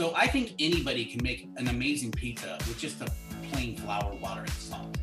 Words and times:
So 0.00 0.14
I 0.16 0.28
think 0.28 0.54
anybody 0.58 1.04
can 1.04 1.22
make 1.22 1.50
an 1.58 1.68
amazing 1.68 2.12
pizza 2.12 2.56
with 2.60 2.78
just 2.78 3.02
a 3.02 3.12
plain 3.52 3.76
flour, 3.76 4.14
water, 4.14 4.40
and 4.40 4.48
salt. 4.48 4.96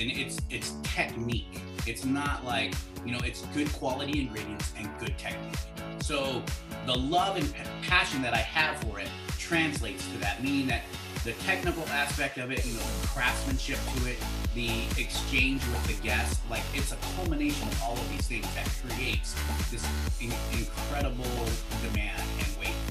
And 0.00 0.10
it's 0.10 0.38
it's 0.50 0.74
technique. 0.82 1.60
It's 1.86 2.04
not 2.04 2.44
like 2.44 2.74
you 3.06 3.12
know, 3.12 3.20
it's 3.22 3.42
good 3.54 3.72
quality 3.72 4.22
ingredients 4.22 4.72
and 4.76 4.90
good 4.98 5.16
technique. 5.18 5.54
So 6.00 6.42
the 6.84 6.98
love 6.98 7.36
and 7.36 7.54
passion 7.82 8.22
that 8.22 8.34
I 8.34 8.38
have 8.38 8.82
for 8.82 8.98
it 8.98 9.08
translates 9.38 10.04
to 10.10 10.18
that, 10.18 10.42
meaning 10.42 10.66
that 10.66 10.82
the 11.22 11.30
technical 11.44 11.84
aspect 11.86 12.36
of 12.38 12.50
it, 12.50 12.66
you 12.66 12.72
know, 12.72 12.80
the 13.02 13.06
craftsmanship 13.06 13.78
to 13.98 14.10
it, 14.10 14.16
the 14.56 14.80
exchange 15.00 15.62
with 15.66 15.86
the 15.86 16.02
guests, 16.02 16.40
like 16.50 16.64
it's 16.74 16.90
a 16.90 16.98
culmination 17.14 17.68
of 17.68 17.82
all 17.84 17.92
of 17.92 18.10
these 18.10 18.26
things 18.26 18.52
that 18.56 18.68
creates 18.82 19.32
this 19.70 19.86
in- 20.20 20.58
incredible 20.58 21.46
demand 21.84 22.20
and 22.40 22.48
wait. 22.58 22.89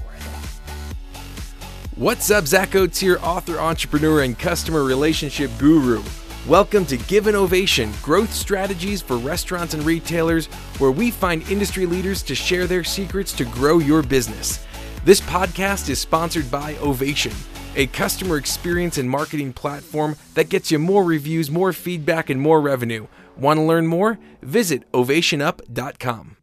What's 1.99 2.31
up, 2.31 2.47
Zach 2.47 2.75
Oates 2.75 2.97
here, 2.97 3.19
author, 3.21 3.59
entrepreneur, 3.59 4.21
and 4.21 4.39
customer 4.39 4.85
relationship 4.85 5.51
guru. 5.59 6.01
Welcome 6.47 6.85
to 6.85 6.95
Give 6.95 7.27
an 7.27 7.35
Ovation 7.35 7.91
Growth 8.01 8.33
Strategies 8.33 9.01
for 9.01 9.17
Restaurants 9.17 9.73
and 9.73 9.83
Retailers, 9.83 10.45
where 10.77 10.91
we 10.91 11.11
find 11.11 11.45
industry 11.51 11.85
leaders 11.85 12.23
to 12.23 12.35
share 12.35 12.67
their 12.67 12.85
secrets 12.85 13.33
to 13.33 13.43
grow 13.43 13.79
your 13.79 14.01
business. 14.01 14.65
This 15.03 15.19
podcast 15.19 15.89
is 15.89 15.99
sponsored 15.99 16.49
by 16.49 16.77
Ovation 16.77 17.33
a 17.75 17.87
customer 17.87 18.37
experience 18.37 18.97
and 18.97 19.09
marketing 19.09 19.53
platform 19.53 20.15
that 20.35 20.49
gets 20.49 20.71
you 20.71 20.79
more 20.79 21.03
reviews, 21.03 21.51
more 21.51 21.73
feedback, 21.73 22.29
and 22.29 22.41
more 22.41 22.61
revenue. 22.61 23.07
Want 23.37 23.57
to 23.57 23.61
learn 23.61 23.87
more? 23.87 24.19
Visit 24.41 24.89
ovationup.com. 24.91 26.37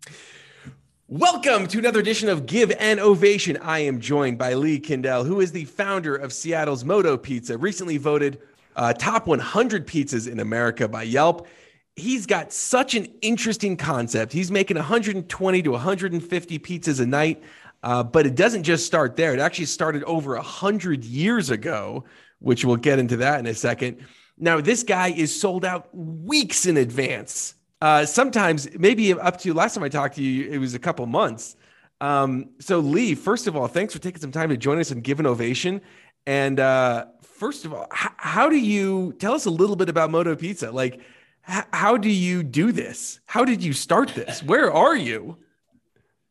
Welcome 1.09 1.69
to 1.69 1.79
another 1.79 2.01
edition 2.01 2.29
of 2.29 2.47
Give 2.47 2.73
an 2.81 2.99
Ovation. 2.99 3.57
I 3.59 3.79
am 3.79 4.01
joined 4.01 4.39
by 4.39 4.55
Lee 4.55 4.81
Kindell, 4.81 5.23
who 5.23 5.39
is 5.39 5.53
the 5.53 5.65
founder 5.65 6.17
of 6.17 6.33
Seattle's 6.33 6.85
Moto 6.85 7.17
Pizza, 7.17 7.57
recently 7.57 7.97
voted 7.97 8.41
uh, 8.75 8.93
top 8.93 9.29
100 9.29 9.87
pizzas 9.87 10.27
in 10.29 10.41
America 10.41 10.89
by 10.89 11.05
Yelp. 11.05 11.47
He's 11.95 12.27
got 12.27 12.53
such 12.53 12.97
an 12.97 13.07
interesting 13.23 13.77
concept. 13.77 14.33
He's 14.33 14.51
making 14.51 14.79
120 14.79 15.63
to 15.63 15.71
150 15.71 16.59
pizzas 16.59 16.99
a 16.99 17.07
night. 17.07 17.41
Uh, 17.85 18.03
but 18.03 18.27
it 18.27 18.35
doesn't 18.35 18.65
just 18.65 18.85
start 18.85 19.15
there. 19.15 19.33
It 19.33 19.39
actually 19.39 19.67
started 19.67 20.03
over 20.05 20.35
a 20.35 20.43
hundred 20.43 21.05
years 21.05 21.51
ago, 21.51 22.03
which 22.41 22.65
we'll 22.65 22.75
get 22.75 22.99
into 22.99 23.19
that 23.19 23.39
in 23.39 23.47
a 23.47 23.55
second. 23.55 24.05
Now, 24.39 24.61
this 24.61 24.83
guy 24.83 25.13
is 25.13 25.41
sold 25.41 25.65
out 25.65 25.89
weeks 25.95 26.67
in 26.67 26.77
advance. 26.77 27.55
Uh, 27.81 28.07
sometimes, 28.07 28.69
maybe 28.79 29.13
up 29.13 29.39
to 29.41 29.53
last 29.53 29.75
time 29.75 29.85
I 29.85 29.89
talked 29.89 30.17
to 30.17 30.23
you, 30.23 30.51
it 30.51 30.59
was 30.59 30.75
a 30.75 30.79
couple 30.79 31.05
months. 31.07 31.57
Um, 32.01 32.51
so, 32.59 32.79
Lee, 32.81 33.15
first 33.15 33.47
of 33.47 33.57
all, 33.57 33.69
thanks 33.69 33.93
for 33.93 34.01
taking 34.01 34.21
some 34.21 34.33
time 34.33 34.49
to 34.49 34.57
join 34.57 34.79
us 34.79 34.91
and 34.91 35.03
give 35.03 35.21
an 35.21 35.27
ovation. 35.27 35.81
And 36.27 36.59
uh, 36.59 37.07
first 37.23 37.65
of 37.65 37.73
all, 37.73 37.87
h- 37.93 38.11
how 38.17 38.49
do 38.49 38.57
you 38.57 39.15
tell 39.19 39.35
us 39.35 39.47
a 39.47 39.51
little 39.51 39.77
bit 39.77 39.89
about 39.89 40.11
Moto 40.11 40.35
Pizza? 40.35 40.71
Like, 40.71 41.01
h- 41.49 41.65
how 41.73 41.97
do 41.97 42.11
you 42.11 42.43
do 42.43 42.73
this? 42.73 43.21
How 43.27 43.45
did 43.45 43.63
you 43.63 43.73
start 43.73 44.15
this? 44.15 44.43
Where 44.43 44.73
are 44.73 44.97
you? 44.97 45.37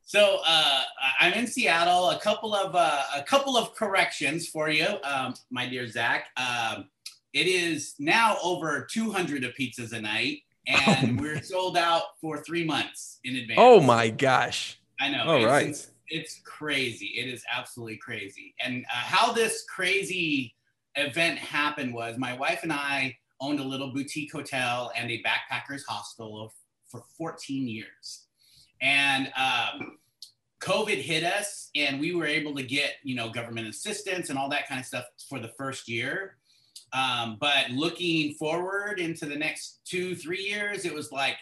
So 0.04 0.40
uh, 0.48 0.82
I'm 1.20 1.34
in 1.34 1.48
Seattle. 1.48 2.12
A 2.12 2.20
couple 2.20 2.54
of 2.54 2.76
uh, 2.76 3.02
a 3.16 3.24
couple 3.24 3.58
of 3.58 3.74
corrections 3.74 4.48
for 4.48 4.70
you, 4.70 4.86
um, 5.04 5.34
my 5.50 5.68
dear 5.68 5.88
Zach. 5.88 6.28
Um, 6.38 6.90
it 7.34 7.48
is 7.48 7.96
now 7.98 8.38
over 8.44 8.88
200 8.92 9.44
of 9.44 9.54
pizzas 9.60 9.94
a 9.94 10.02
night, 10.02 10.40
and 10.68 11.20
oh 11.20 11.22
we're 11.22 11.42
sold 11.42 11.78
out 11.78 12.04
for 12.20 12.44
three 12.44 12.66
months 12.66 13.20
in 13.24 13.36
advance. 13.36 13.60
Oh 13.62 13.80
my 13.82 14.10
gosh! 14.10 14.80
I 15.00 15.10
know. 15.10 15.24
All 15.24 15.36
it's, 15.38 15.46
right. 15.46 15.68
it's, 15.68 15.92
it's, 16.08 16.42
crazy. 16.44 17.14
It 17.18 17.28
is 17.28 17.44
absolutely 17.54 17.98
crazy. 17.98 18.56
And 18.64 18.86
uh, 18.86 18.96
how 18.96 19.32
this 19.32 19.66
crazy 19.68 20.56
event 20.96 21.38
happened 21.40 21.94
was 21.94 22.18
my 22.18 22.34
wife 22.34 22.62
and 22.64 22.72
I 22.72 23.18
owned 23.42 23.60
a 23.60 23.64
little 23.64 23.92
boutique 23.92 24.32
hotel 24.32 24.92
and 24.96 25.12
a 25.12 25.22
backpackers 25.24 25.82
hostel 25.88 26.54
for 26.90 27.04
14 27.18 27.68
years 27.68 28.26
and 28.82 29.32
um, 29.38 29.98
COVID 30.62 30.98
hit 30.98 31.24
us, 31.24 31.70
and 31.76 32.00
we 32.00 32.14
were 32.14 32.26
able 32.26 32.56
to 32.56 32.64
get 32.64 32.94
you 33.04 33.16
know 33.16 33.30
government 33.30 33.68
assistance 33.68 34.30
and 34.30 34.38
all 34.38 34.50
that 34.50 34.68
kind 34.68 34.80
of 34.80 34.86
stuff 34.86 35.06
for 35.30 35.40
the 35.40 35.52
first 35.58 35.88
year. 35.88 36.38
Um, 36.96 37.38
but 37.42 37.72
looking 37.72 38.36
forward 38.36 39.00
into 39.00 39.26
the 39.26 39.36
next 39.36 39.82
two, 39.86 40.16
three 40.16 40.44
years, 40.44 40.86
it 40.86 40.94
was 40.94 41.12
like 41.12 41.36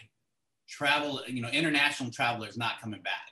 travel, 0.68 1.22
you 1.28 1.42
know, 1.42 1.50
international 1.50 2.10
travelers 2.10 2.58
not 2.58 2.82
coming 2.82 3.02
back. 3.02 3.30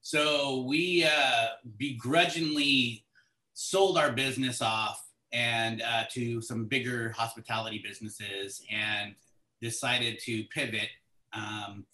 So 0.00 0.64
we 0.66 1.04
uh, 1.04 1.48
begrudgingly 1.76 3.04
sold 3.52 3.98
our 3.98 4.12
business 4.12 4.62
off 4.62 5.04
and 5.32 5.82
uh, 5.82 6.04
to 6.12 6.40
some 6.40 6.64
bigger 6.64 7.10
hospitality 7.10 7.82
businesses 7.86 8.62
and 8.72 9.14
decided 9.60 10.18
to 10.20 10.44
pivot. 10.44 10.88
Um, 11.34 11.84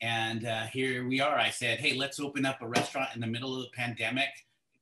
and 0.00 0.46
uh, 0.46 0.66
here 0.66 1.08
we 1.08 1.20
are. 1.20 1.36
I 1.36 1.50
said, 1.50 1.80
hey, 1.80 1.94
let's 1.94 2.20
open 2.20 2.46
up 2.46 2.62
a 2.62 2.68
restaurant 2.68 3.08
in 3.16 3.20
the 3.20 3.26
middle 3.26 3.56
of 3.56 3.62
the 3.62 3.70
pandemic 3.74 4.28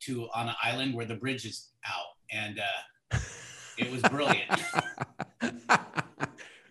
to 0.00 0.28
on 0.34 0.48
an 0.48 0.54
island 0.62 0.94
where 0.94 1.06
the 1.06 1.14
bridge 1.14 1.46
is 1.46 1.69
out. 1.86 2.16
And 2.30 2.60
uh, 2.60 3.19
it 3.78 3.90
was 3.90 4.02
brilliant. 4.02 4.50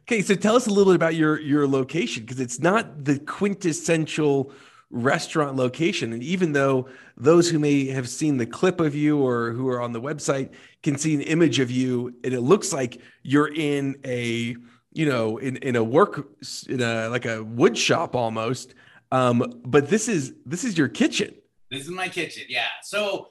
okay, 0.01 0.21
so 0.21 0.35
tell 0.35 0.55
us 0.55 0.67
a 0.67 0.69
little 0.69 0.93
bit 0.93 0.95
about 0.95 1.15
your 1.15 1.39
your 1.39 1.67
location 1.67 2.23
because 2.23 2.39
it's 2.39 2.59
not 2.59 3.05
the 3.05 3.19
quintessential 3.19 4.51
restaurant 4.89 5.55
location. 5.55 6.11
And 6.11 6.21
even 6.21 6.51
though 6.51 6.87
those 7.15 7.49
who 7.49 7.59
may 7.59 7.87
have 7.87 8.09
seen 8.09 8.37
the 8.37 8.45
clip 8.45 8.81
of 8.81 8.93
you 8.93 9.19
or 9.19 9.51
who 9.51 9.69
are 9.69 9.81
on 9.81 9.93
the 9.93 10.01
website 10.01 10.49
can 10.83 10.97
see 10.97 11.13
an 11.13 11.21
image 11.21 11.59
of 11.59 11.71
you, 11.71 12.13
and 12.23 12.33
it 12.33 12.41
looks 12.41 12.73
like 12.73 13.01
you're 13.23 13.53
in 13.53 13.95
a 14.05 14.55
you 14.93 15.05
know, 15.05 15.37
in, 15.37 15.57
in 15.57 15.75
a 15.75 15.83
work 15.83 16.27
in 16.67 16.81
a 16.81 17.07
like 17.09 17.25
a 17.25 17.43
wood 17.43 17.77
shop 17.77 18.15
almost. 18.15 18.75
Um, 19.11 19.61
but 19.65 19.89
this 19.89 20.07
is 20.07 20.33
this 20.45 20.63
is 20.63 20.77
your 20.77 20.87
kitchen. 20.87 21.33
This 21.69 21.85
is 21.85 21.91
my 21.91 22.09
kitchen, 22.09 22.43
yeah. 22.49 22.67
So 22.83 23.29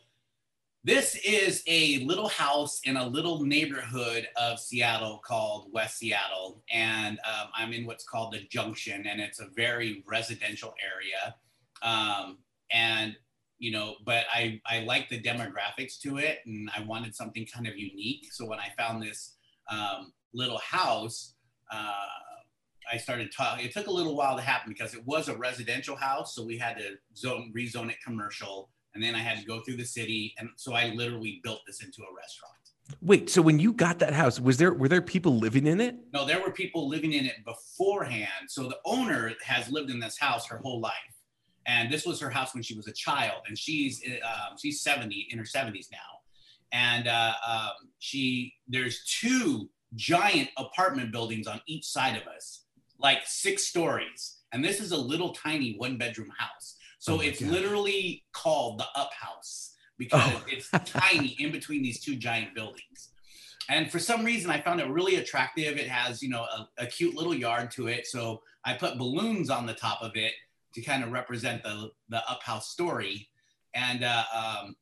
this 0.83 1.15
is 1.25 1.63
a 1.67 1.99
little 2.05 2.29
house 2.29 2.81
in 2.85 2.97
a 2.97 3.07
little 3.07 3.43
neighborhood 3.43 4.27
of 4.37 4.59
Seattle 4.59 5.21
called 5.25 5.71
West 5.73 5.99
Seattle, 5.99 6.63
and 6.73 7.19
um, 7.19 7.49
I'm 7.55 7.73
in 7.73 7.85
what's 7.85 8.05
called 8.05 8.33
the 8.33 8.41
Junction, 8.51 9.07
and 9.07 9.21
it's 9.21 9.41
a 9.41 9.49
very 9.55 10.03
residential 10.09 10.75
area. 10.83 11.37
Um, 11.83 12.39
and 12.73 13.15
you 13.59 13.73
know, 13.73 13.97
but 14.07 14.25
I 14.33 14.61
I 14.67 14.81
like 14.81 15.11
the 15.11 15.21
demographics 15.21 16.01
to 16.01 16.17
it, 16.17 16.39
and 16.47 16.71
I 16.75 16.83
wanted 16.83 17.15
something 17.15 17.47
kind 17.47 17.67
of 17.67 17.77
unique. 17.77 18.33
So 18.33 18.47
when 18.47 18.59
I 18.59 18.69
found 18.79 19.03
this 19.03 19.37
um, 19.71 20.12
little 20.33 20.59
house, 20.59 21.35
uh, 21.71 21.93
I 22.91 22.97
started 22.97 23.31
talking. 23.37 23.67
It 23.67 23.73
took 23.73 23.87
a 23.87 23.93
little 23.93 24.17
while 24.17 24.37
to 24.37 24.43
happen 24.43 24.73
because 24.73 24.95
it 24.95 25.07
was 25.07 25.29
a 25.29 25.37
residential 25.37 25.95
house, 25.95 26.35
so 26.35 26.43
we 26.43 26.57
had 26.57 26.79
to 26.79 26.95
zone 27.15 27.53
rezone 27.55 27.91
it 27.91 27.99
commercial, 28.03 28.71
and 28.95 29.03
then 29.03 29.15
I 29.15 29.19
had 29.19 29.39
to 29.39 29.45
go 29.45 29.61
through 29.61 29.77
the 29.77 29.84
city, 29.84 30.34
and 30.39 30.49
so 30.56 30.75
I 30.75 30.91
literally 30.91 31.41
built 31.43 31.61
this 31.67 31.83
into 31.83 32.03
a 32.03 32.15
restaurant. 32.15 32.55
Wait, 33.03 33.31
so 33.31 33.41
when 33.41 33.59
you 33.61 33.73
got 33.73 34.01
that 34.01 34.12
house, 34.12 34.41
was 34.41 34.56
there 34.56 34.73
were 34.75 34.89
there 34.89 35.03
people 35.03 35.39
living 35.39 35.67
in 35.67 35.81
it? 35.81 35.97
No, 36.12 36.27
there 36.27 36.41
were 36.41 36.51
people 36.51 36.89
living 36.89 37.12
in 37.12 37.25
it 37.25 37.45
beforehand. 37.45 38.49
So 38.49 38.69
the 38.69 38.79
owner 38.84 39.33
has 39.45 39.71
lived 39.71 39.91
in 39.91 40.00
this 40.00 40.19
house 40.19 40.47
her 40.49 40.59
whole 40.59 40.81
life, 40.81 40.93
and 41.67 41.93
this 41.93 42.05
was 42.05 42.21
her 42.21 42.31
house 42.31 42.53
when 42.53 42.62
she 42.62 42.75
was 42.75 42.89
a 42.89 42.93
child, 42.93 43.43
and 43.49 43.56
she's 43.56 44.03
um, 44.25 44.56
she's 44.61 44.81
seventy 44.81 45.29
in 45.31 45.39
her 45.39 45.45
seventies 45.45 45.89
now, 45.93 45.99
and 46.73 47.06
uh, 47.06 47.33
um, 47.47 47.89
she 48.00 48.55
there's 48.69 49.05
two 49.05 49.71
giant 49.95 50.49
apartment 50.56 51.12
buildings 51.12 51.47
on 51.47 51.61
each 51.67 51.84
side 51.84 52.17
of 52.17 52.27
us, 52.27 52.65
like 52.99 53.21
six 53.25 53.67
stories. 53.67 54.39
And 54.53 54.65
this 54.65 54.81
is 54.81 54.91
a 54.91 54.97
little 54.97 55.33
tiny 55.33 55.77
one 55.77 55.97
bedroom 55.97 56.33
house. 56.37 56.77
So 57.00 57.16
oh 57.16 57.21
it's 57.21 57.41
literally 57.41 58.25
called 58.33 58.78
the 58.78 58.87
up 58.94 59.12
house 59.12 59.75
because 59.99 60.22
oh. 60.33 60.44
it's 60.47 60.71
tiny 60.84 61.34
in 61.38 61.50
between 61.50 61.83
these 61.83 62.00
two 62.00 62.14
giant 62.14 62.55
buildings. 62.55 63.08
And 63.69 63.91
for 63.91 63.99
some 63.99 64.25
reason, 64.25 64.50
I 64.50 64.61
found 64.61 64.81
it 64.81 64.88
really 64.88 65.17
attractive. 65.17 65.79
It 65.79 65.88
has, 65.88 66.23
you 66.23 66.29
know, 66.29 66.43
a, 66.43 66.69
a 66.79 66.87
cute 66.87 67.14
little 67.14 67.35
yard 67.35 67.70
to 67.73 67.88
it. 67.88 68.06
So 68.06 68.43
I 68.64 68.75
put 68.75 68.99
balloons 68.99 69.49
on 69.49 69.67
the 69.67 69.75
top 69.75 70.02
of 70.02 70.12
it 70.14 70.32
to 70.75 70.82
kind 70.82 71.02
of 71.02 71.11
represent 71.11 71.62
the, 71.62 71.91
the 72.08 72.19
up 72.29 72.43
house 72.43 72.69
story. 72.69 73.29
And 73.75 74.05
uh, 74.05 74.25
um, 74.35 74.76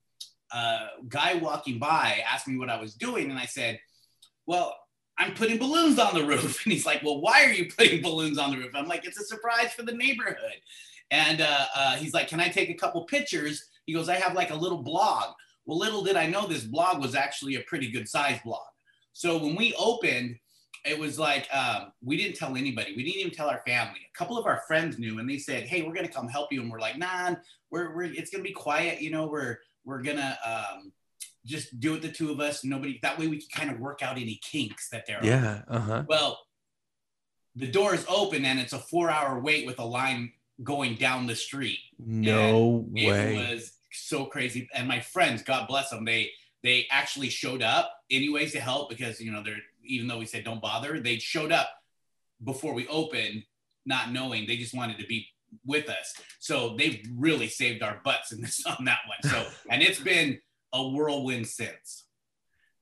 a 0.52 0.86
guy 1.08 1.34
walking 1.34 1.78
by 1.78 2.22
asked 2.28 2.48
me 2.48 2.56
what 2.56 2.70
I 2.70 2.80
was 2.80 2.94
doing. 2.94 3.30
And 3.30 3.38
I 3.38 3.46
said, 3.46 3.78
well, 4.46 4.74
I'm 5.18 5.34
putting 5.34 5.58
balloons 5.58 5.98
on 5.98 6.14
the 6.14 6.24
roof. 6.24 6.62
And 6.64 6.72
he's 6.72 6.86
like, 6.86 7.02
Well, 7.02 7.20
why 7.20 7.44
are 7.44 7.52
you 7.52 7.70
putting 7.76 8.02
balloons 8.02 8.38
on 8.38 8.52
the 8.52 8.58
roof? 8.58 8.70
I'm 8.74 8.86
like, 8.86 9.04
It's 9.04 9.18
a 9.18 9.24
surprise 9.24 9.72
for 9.72 9.82
the 9.82 9.92
neighborhood. 9.92 10.60
And 11.10 11.40
uh, 11.40 11.66
uh, 11.74 11.96
he's 11.96 12.14
like, 12.14 12.28
Can 12.28 12.40
I 12.40 12.48
take 12.48 12.70
a 12.70 12.74
couple 12.74 13.04
pictures? 13.04 13.64
He 13.86 13.92
goes, 13.94 14.08
I 14.08 14.16
have 14.16 14.34
like 14.34 14.50
a 14.50 14.56
little 14.56 14.82
blog. 14.82 15.34
Well, 15.64 15.78
little 15.78 16.02
did 16.02 16.16
I 16.16 16.26
know 16.26 16.46
this 16.46 16.64
blog 16.64 17.00
was 17.00 17.14
actually 17.14 17.56
a 17.56 17.60
pretty 17.60 17.90
good 17.90 18.08
size 18.08 18.38
blog. 18.44 18.66
So 19.12 19.36
when 19.38 19.56
we 19.56 19.74
opened, 19.78 20.36
it 20.84 20.98
was 20.98 21.18
like 21.18 21.48
um, 21.54 21.92
we 22.02 22.16
didn't 22.16 22.36
tell 22.36 22.56
anybody. 22.56 22.94
We 22.96 23.04
didn't 23.04 23.20
even 23.20 23.32
tell 23.32 23.50
our 23.50 23.62
family. 23.66 24.00
A 24.08 24.18
couple 24.18 24.38
of 24.38 24.46
our 24.46 24.62
friends 24.66 24.98
knew, 24.98 25.18
and 25.18 25.28
they 25.28 25.38
said, 25.38 25.64
"Hey, 25.64 25.82
we're 25.82 25.92
gonna 25.92 26.08
come 26.08 26.28
help 26.28 26.52
you." 26.52 26.62
And 26.62 26.70
we're 26.70 26.80
like, 26.80 26.96
"Nah, 26.96 27.34
we're, 27.70 27.94
we're 27.94 28.04
it's 28.04 28.30
gonna 28.30 28.44
be 28.44 28.52
quiet. 28.52 29.02
You 29.02 29.10
know, 29.10 29.26
we're 29.26 29.58
we're 29.84 30.02
gonna 30.02 30.38
um, 30.44 30.92
just 31.44 31.80
do 31.80 31.94
it 31.94 32.02
the 32.02 32.10
two 32.10 32.30
of 32.30 32.40
us. 32.40 32.64
Nobody 32.64 32.98
that 33.02 33.18
way 33.18 33.26
we 33.26 33.38
can 33.38 33.48
kind 33.66 33.70
of 33.70 33.80
work 33.80 34.02
out 34.02 34.16
any 34.16 34.40
kinks 34.42 34.88
that 34.90 35.06
there 35.06 35.18
are. 35.18 35.26
Yeah. 35.26 35.62
Uh 35.68 35.80
huh. 35.80 36.02
Well, 36.06 36.38
the 37.56 37.66
doors 37.66 38.04
open 38.08 38.44
and 38.44 38.60
it's 38.60 38.72
a 38.72 38.78
four 38.78 39.10
hour 39.10 39.40
wait 39.40 39.66
with 39.66 39.78
a 39.80 39.84
line 39.84 40.32
going 40.62 40.96
down 40.96 41.26
the 41.26 41.36
street. 41.36 41.78
No 41.98 42.86
And 42.86 42.94
way. 42.94 43.36
It 43.36 43.52
was 43.52 43.72
so 43.92 44.26
crazy. 44.26 44.68
And 44.74 44.88
my 44.88 45.00
friends, 45.00 45.42
God 45.42 45.68
bless 45.68 45.90
them, 45.90 46.04
they 46.04 46.30
they 46.62 46.86
actually 46.90 47.28
showed 47.28 47.62
up 47.62 47.92
anyways 48.10 48.52
to 48.52 48.60
help 48.60 48.90
because 48.90 49.20
you 49.20 49.30
know 49.32 49.42
they're 49.42 49.56
even 49.84 50.08
though 50.08 50.18
we 50.18 50.26
said 50.26 50.44
don't 50.44 50.60
bother, 50.60 51.00
they 51.00 51.18
showed 51.18 51.52
up 51.52 51.70
before 52.44 52.74
we 52.74 52.86
opened, 52.88 53.42
not 53.86 54.12
knowing 54.12 54.46
they 54.46 54.56
just 54.56 54.74
wanted 54.74 54.98
to 54.98 55.06
be 55.06 55.26
with 55.64 55.88
us. 55.88 56.14
So 56.40 56.76
they've 56.76 57.02
really 57.16 57.48
saved 57.48 57.82
our 57.82 58.00
butts 58.04 58.32
in 58.32 58.40
this 58.40 58.64
on 58.78 58.84
that 58.84 59.00
one. 59.06 59.32
So 59.32 59.46
and 59.70 59.82
it's 59.82 60.00
been 60.00 60.40
a 60.72 60.86
whirlwind 60.86 61.46
since. 61.46 62.04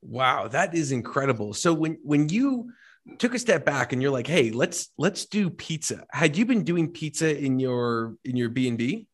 Wow, 0.03 0.49
that 0.49 0.75
is 0.75 0.93
incredible. 0.93 1.53
So 1.53 1.73
when 1.73 1.99
when 2.03 2.29
you 2.29 2.71
took 3.19 3.35
a 3.35 3.39
step 3.39 3.65
back 3.65 3.93
and 3.93 4.03
you're 4.03 4.11
like, 4.11 4.27
"Hey, 4.27 4.51
let's 4.51 4.91
let's 4.99 5.27
do 5.27 5.51
pizza." 5.51 6.07
Had 6.11 6.37
you 6.37 6.45
been 6.45 6.65
doing 6.65 6.91
pizza 6.93 7.37
in 7.37 7.59
your 7.59 8.17
in 8.25 8.37
your 8.37 8.49
B 8.49 8.69
and 8.69 8.79
B? 8.79 9.07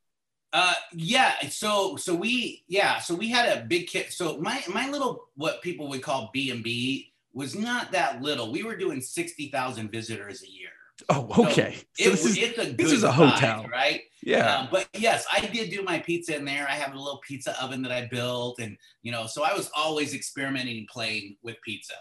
Uh, 0.53 0.75
yeah. 0.93 1.33
So, 1.49 1.97
so 1.97 2.15
we, 2.15 2.63
yeah. 2.69 2.99
So 2.99 3.15
we 3.15 3.31
had 3.31 3.57
a 3.57 3.65
big 3.65 3.87
kit. 3.87 4.13
So 4.13 4.37
my, 4.39 4.63
my 4.69 4.91
little, 4.91 5.29
what 5.35 5.63
people 5.63 5.89
would 5.89 6.03
call 6.03 6.29
B 6.35 6.51
and 6.51 6.63
B 6.63 7.15
was 7.33 7.55
not 7.55 7.93
that 7.93 8.21
little. 8.21 8.53
We 8.53 8.63
were 8.63 8.77
doing 8.77 9.01
60,000 9.01 9.91
visitors 9.91 10.43
a 10.43 10.51
year. 10.51 10.69
Oh, 11.09 11.27
So 11.35 11.49
okay. 11.49 11.79
It, 11.99 12.05
So 12.05 12.11
this 12.11 12.25
is 12.27 12.37
it's 12.37 12.59
a 12.59 12.67
good 12.67 12.77
this 12.77 12.93
is 12.93 13.03
a 13.03 13.11
hotel. 13.11 13.67
right? 13.73 14.03
yeah. 14.23 14.57
Um, 14.59 14.69
but 14.71 14.87
yes, 14.93 15.25
I 15.33 15.41
did 15.47 15.71
do 15.71 15.83
my 15.83 15.99
pizza 15.99 16.37
in 16.37 16.45
there. 16.45 16.67
I 16.69 16.75
have 16.75 16.93
a 16.93 16.99
little 16.99 17.21
pizza 17.27 17.61
oven 17.63 17.81
that 17.83 17.91
I 17.93 18.09
built, 18.09 18.61
and 18.61 18.77
you 19.03 19.11
know, 19.11 19.27
so 19.27 19.43
I 19.45 19.55
was 19.55 19.71
always 19.75 20.13
experimenting 20.15 20.77
and 20.77 20.87
playing 20.87 21.37
with 21.43 21.57
pizza. 21.65 21.95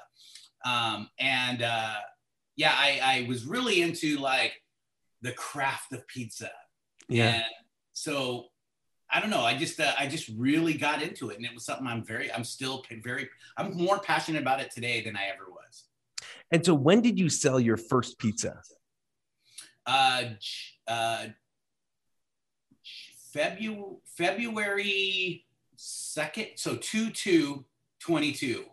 Um, 0.66 1.10
and 1.20 1.62
uh, 1.62 1.96
yeah, 2.56 2.74
I, 2.76 3.00
I 3.04 3.26
was 3.28 3.46
really 3.46 3.82
into 3.82 4.18
like 4.18 4.54
the 5.22 5.32
craft 5.32 5.94
of 5.94 6.08
pizza. 6.08 6.52
yeah. 7.08 7.36
And 7.36 7.44
so 7.94 8.46
I 9.12 9.20
don't 9.20 9.30
know. 9.30 9.42
I 9.42 9.58
just 9.58 9.80
uh, 9.80 9.92
I 10.00 10.08
just 10.08 10.30
really 10.38 10.74
got 10.74 11.02
into 11.02 11.30
it, 11.30 11.38
and 11.38 11.46
it 11.46 11.54
was 11.54 11.66
something 11.66 11.86
I'm 11.86 12.04
very 12.04 12.32
I'm 12.32 12.46
still 12.46 12.84
very 13.04 13.30
I'm 13.58 13.76
more 13.76 14.00
passionate 14.00 14.42
about 14.42 14.62
it 14.62 14.72
today 14.72 15.02
than 15.02 15.18
I 15.18 15.26
ever 15.34 15.50
was. 15.50 15.84
And 16.52 16.66
so 16.66 16.74
when 16.74 17.02
did 17.02 17.20
you 17.20 17.30
sell 17.30 17.60
your 17.60 17.78
first 17.78 18.18
pizza? 18.20 18.62
Uh, 19.86 20.24
uh, 20.88 21.26
February 23.34 23.98
February 24.06 25.46
second, 25.76 26.48
so 26.56 26.76
two 26.78 27.10
two 27.10 27.66
twenty 28.00 28.32
two. 28.32 28.66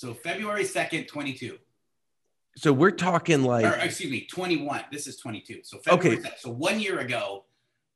So 0.00 0.14
February 0.14 0.64
second, 0.64 1.08
twenty 1.08 1.34
two. 1.34 1.58
So 2.56 2.72
we're 2.72 2.90
talking 2.90 3.42
like 3.44 3.66
Or 3.66 3.74
excuse 3.84 4.10
me, 4.10 4.26
twenty 4.32 4.56
one. 4.56 4.82
This 4.90 5.06
is 5.06 5.18
twenty 5.18 5.42
two. 5.42 5.60
So 5.62 5.76
February 5.80 6.16
Okay. 6.16 6.26
2nd. 6.26 6.38
So 6.38 6.50
one 6.50 6.80
year 6.80 7.00
ago, 7.00 7.44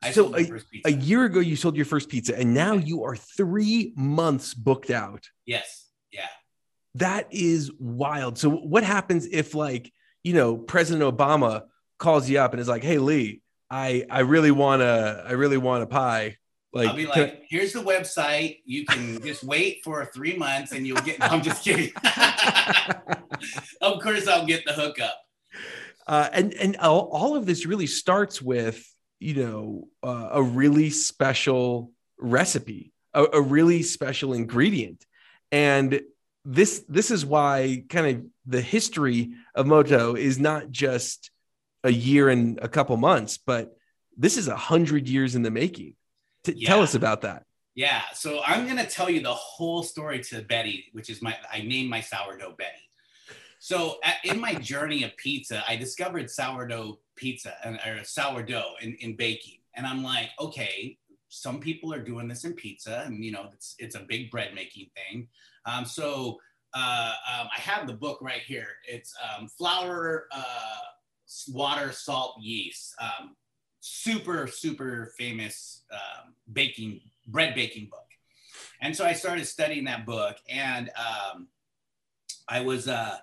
I 0.03 0.11
So 0.11 0.25
sold 0.25 0.33
my 0.33 0.45
first 0.45 0.71
pizza. 0.71 0.91
a 0.91 0.93
year 0.93 1.25
ago 1.25 1.41
you 1.41 1.57
sold 1.57 1.77
your 1.77 1.87
first 1.87 2.11
pizza 2.11 2.39
and 2.39 2.53
now 2.53 2.75
you 2.75 3.05
are 3.05 3.17
3 3.17 3.95
months 3.97 4.53
booked 4.53 4.91
out. 4.91 5.31
yes. 5.47 5.89
Yeah. 6.13 6.29
That 6.97 7.27
is 7.31 7.73
wild. 7.79 8.37
So 8.37 8.51
what 8.51 8.85
happens 8.85 9.25
if 9.27 9.55
like, 9.55 9.91
you 10.23 10.35
know, 10.35 10.59
President 10.59 11.03
Obama 11.17 11.63
calls 11.99 12.29
you 12.29 12.39
up 12.39 12.53
and 12.53 12.61
is 12.61 12.69
like, 12.69 12.85
"Hey 12.85 12.99
Lee, 12.99 13.41
I 13.71 14.05
I 14.11 14.21
really 14.21 14.51
want 14.51 14.83
to 14.83 15.25
I 15.27 15.33
really 15.33 15.57
want 15.57 15.83
a 15.83 15.87
pie." 15.87 16.37
Like, 16.75 16.89
I'll 16.89 16.97
be 16.97 17.05
can 17.07 17.13
I- 17.13 17.21
like, 17.23 17.43
here's 17.49 17.73
the 17.73 17.81
website. 17.83 18.61
You 18.65 18.85
can 18.85 19.23
just 19.23 19.45
wait 19.45 19.83
for 19.85 20.05
three 20.07 20.37
months 20.37 20.73
and 20.73 20.87
you'll 20.87 21.01
get. 21.03 21.17
I'm 21.33 21.43
just 21.43 21.65
kidding. 21.65 21.93
of 23.81 24.03
course, 24.03 24.27
I'll 24.27 24.47
get 24.47 24.65
the 24.67 24.73
hookup. 24.73 25.17
uh, 26.07 26.29
and 26.33 26.53
and 26.55 26.77
all, 26.79 27.09
all 27.13 27.37
of 27.37 27.47
this 27.47 27.65
really 27.67 27.87
starts 27.87 28.43
with 28.43 28.85
you 29.21 29.35
know 29.35 29.89
uh, 30.03 30.31
a 30.33 30.43
really 30.43 30.91
special 30.91 31.93
recipe 32.19 32.93
a, 33.15 33.25
a 33.35 33.41
really 33.41 33.83
special 33.83 34.33
ingredient 34.35 35.05
and 35.53 36.01
this 36.45 36.85
this 36.89 37.11
is 37.11 37.25
why 37.25 37.85
kind 37.89 38.07
of 38.07 38.25
the 38.47 38.61
history 38.61 39.33
of 39.55 39.67
moto 39.67 40.15
is 40.15 40.39
not 40.39 40.71
just 40.71 41.31
a 41.85 41.91
year 41.91 42.29
and 42.29 42.59
a 42.61 42.69
couple 42.69 42.97
months 42.97 43.39
but 43.39 43.77
this 44.17 44.37
is 44.37 44.49
a 44.49 44.57
hundred 44.57 45.09
years 45.09 45.35
in 45.35 45.43
the 45.43 45.51
making 45.51 45.95
T- 46.45 46.65
tell 46.65 46.83
us 46.83 46.95
about 46.95 47.23
that 47.23 47.45
Yeah. 47.75 48.03
So 48.15 48.41
I'm 48.47 48.67
gonna 48.67 48.87
tell 48.87 49.11
you 49.11 49.21
the 49.21 49.35
whole 49.35 49.83
story 49.83 50.21
to 50.25 50.43
Betty, 50.43 50.87
which 50.93 51.11
is 51.11 51.21
my 51.21 51.37
I 51.53 51.63
named 51.63 51.91
my 51.91 52.01
sourdough 52.01 52.55
Betty. 52.57 52.85
So 53.59 53.97
at, 54.05 54.17
in 54.25 54.39
my 54.39 54.55
journey 54.73 55.05
of 55.05 55.17
pizza, 55.17 55.65
I 55.67 55.77
discovered 55.77 56.31
sourdough 56.31 57.01
pizza 57.17 57.55
and 57.65 57.81
or 57.87 58.05
sourdough 58.05 58.75
in, 58.81 58.95
in 59.01 59.17
baking, 59.17 59.59
and 59.75 59.87
I'm 59.87 60.03
like, 60.03 60.31
okay, 60.39 60.99
some 61.29 61.59
people 61.59 61.93
are 61.93 62.03
doing 62.03 62.29
this 62.29 62.45
in 62.45 62.53
pizza, 62.53 63.03
and 63.07 63.25
you 63.25 63.33
know, 63.33 63.49
it's 63.53 63.75
it's 63.79 63.97
a 63.97 64.01
big 64.01 64.31
bread 64.31 64.55
making 64.55 64.91
thing. 64.95 65.29
Um, 65.67 65.85
so 65.85 66.39
uh, 66.75 67.13
um, 67.41 67.49
I 67.57 67.61
have 67.61 67.87
the 67.87 67.95
book 67.95 68.19
right 68.21 68.43
here. 68.43 68.69
It's 68.87 69.15
um, 69.23 69.49
flour, 69.49 70.27
uh, 70.31 70.85
water, 71.49 71.91
salt, 71.93 72.37
yeast. 72.41 72.95
Um, 73.01 73.35
super 73.87 74.47
super 74.47 75.13
famous 75.19 75.83
um, 75.93 76.33
baking 76.51 77.03
bread 77.27 77.55
baking 77.55 77.87
book. 77.91 78.01
And 78.81 78.97
so 78.97 79.05
I 79.05 79.13
started 79.13 79.47
studying 79.47 79.85
that 79.85 80.07
book, 80.07 80.37
and 80.49 80.91
um, 80.97 81.49
I 82.49 82.63
was 82.63 82.89
uh, 82.89 83.19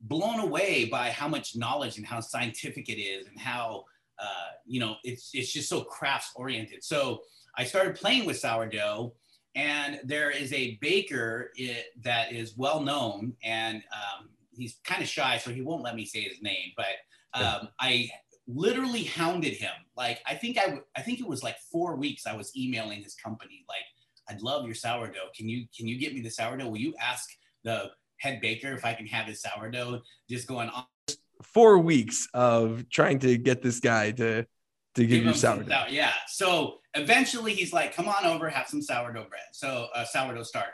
blown 0.00 0.38
away 0.38 0.84
by 0.84 1.10
how 1.10 1.26
much 1.26 1.56
knowledge 1.56 1.96
and 1.96 2.06
how 2.06 2.20
scientific 2.20 2.88
it 2.88 3.00
is, 3.00 3.26
and 3.26 3.38
how 3.38 3.84
uh, 4.20 4.50
you 4.64 4.78
know 4.78 4.94
it's 5.02 5.30
it's 5.34 5.52
just 5.52 5.68
so 5.68 5.80
crafts 5.80 6.30
oriented. 6.36 6.84
So 6.84 7.22
I 7.56 7.64
started 7.64 7.96
playing 7.96 8.26
with 8.26 8.38
sourdough, 8.38 9.12
and 9.56 10.00
there 10.04 10.30
is 10.30 10.52
a 10.52 10.78
baker 10.80 11.50
it, 11.56 11.86
that 12.02 12.32
is 12.32 12.56
well 12.56 12.80
known, 12.80 13.34
and 13.42 13.82
um, 13.92 14.28
he's 14.52 14.76
kind 14.84 15.02
of 15.02 15.08
shy, 15.08 15.38
so 15.38 15.50
he 15.50 15.62
won't 15.62 15.82
let 15.82 15.96
me 15.96 16.04
say 16.04 16.20
his 16.20 16.40
name, 16.40 16.72
but 16.76 16.94
um, 17.34 17.68
I 17.80 18.08
literally 18.46 19.04
hounded 19.04 19.54
him. 19.54 19.72
Like 19.96 20.20
I 20.26 20.34
think 20.34 20.58
I, 20.58 20.64
w- 20.64 20.84
I 20.96 21.02
think 21.02 21.20
it 21.20 21.26
was 21.26 21.42
like 21.42 21.56
four 21.72 21.96
weeks. 21.96 22.26
I 22.26 22.36
was 22.36 22.56
emailing 22.56 23.02
his 23.02 23.14
company 23.14 23.64
like, 23.68 23.84
I'd 24.28 24.42
love 24.42 24.66
your 24.66 24.74
sourdough. 24.74 25.30
Can 25.36 25.48
you 25.48 25.66
can 25.76 25.86
you 25.86 25.98
get 25.98 26.14
me 26.14 26.20
the 26.20 26.30
sourdough? 26.30 26.68
Will 26.68 26.78
you 26.78 26.94
ask 27.00 27.28
the 27.64 27.90
head 28.18 28.40
baker 28.40 28.72
if 28.72 28.84
I 28.84 28.94
can 28.94 29.06
have 29.06 29.26
his 29.26 29.42
sourdough? 29.42 30.02
Just 30.28 30.46
going 30.48 30.68
on. 30.70 30.84
four 31.42 31.78
weeks 31.78 32.28
of 32.34 32.88
trying 32.90 33.18
to 33.20 33.36
get 33.36 33.62
this 33.62 33.78
guy 33.80 34.10
to 34.12 34.44
to 34.94 35.06
give 35.06 35.22
you 35.22 35.28
him 35.28 35.34
sourdough 35.34 35.68
sour- 35.68 35.88
Yeah. 35.90 36.12
So 36.28 36.78
eventually 36.94 37.52
he's 37.54 37.72
like, 37.72 37.94
come 37.94 38.08
on 38.08 38.24
over, 38.24 38.48
have 38.48 38.66
some 38.66 38.80
sourdough 38.82 39.28
bread. 39.28 39.42
So 39.52 39.88
a 39.94 40.06
sourdough 40.06 40.44
starter. 40.44 40.72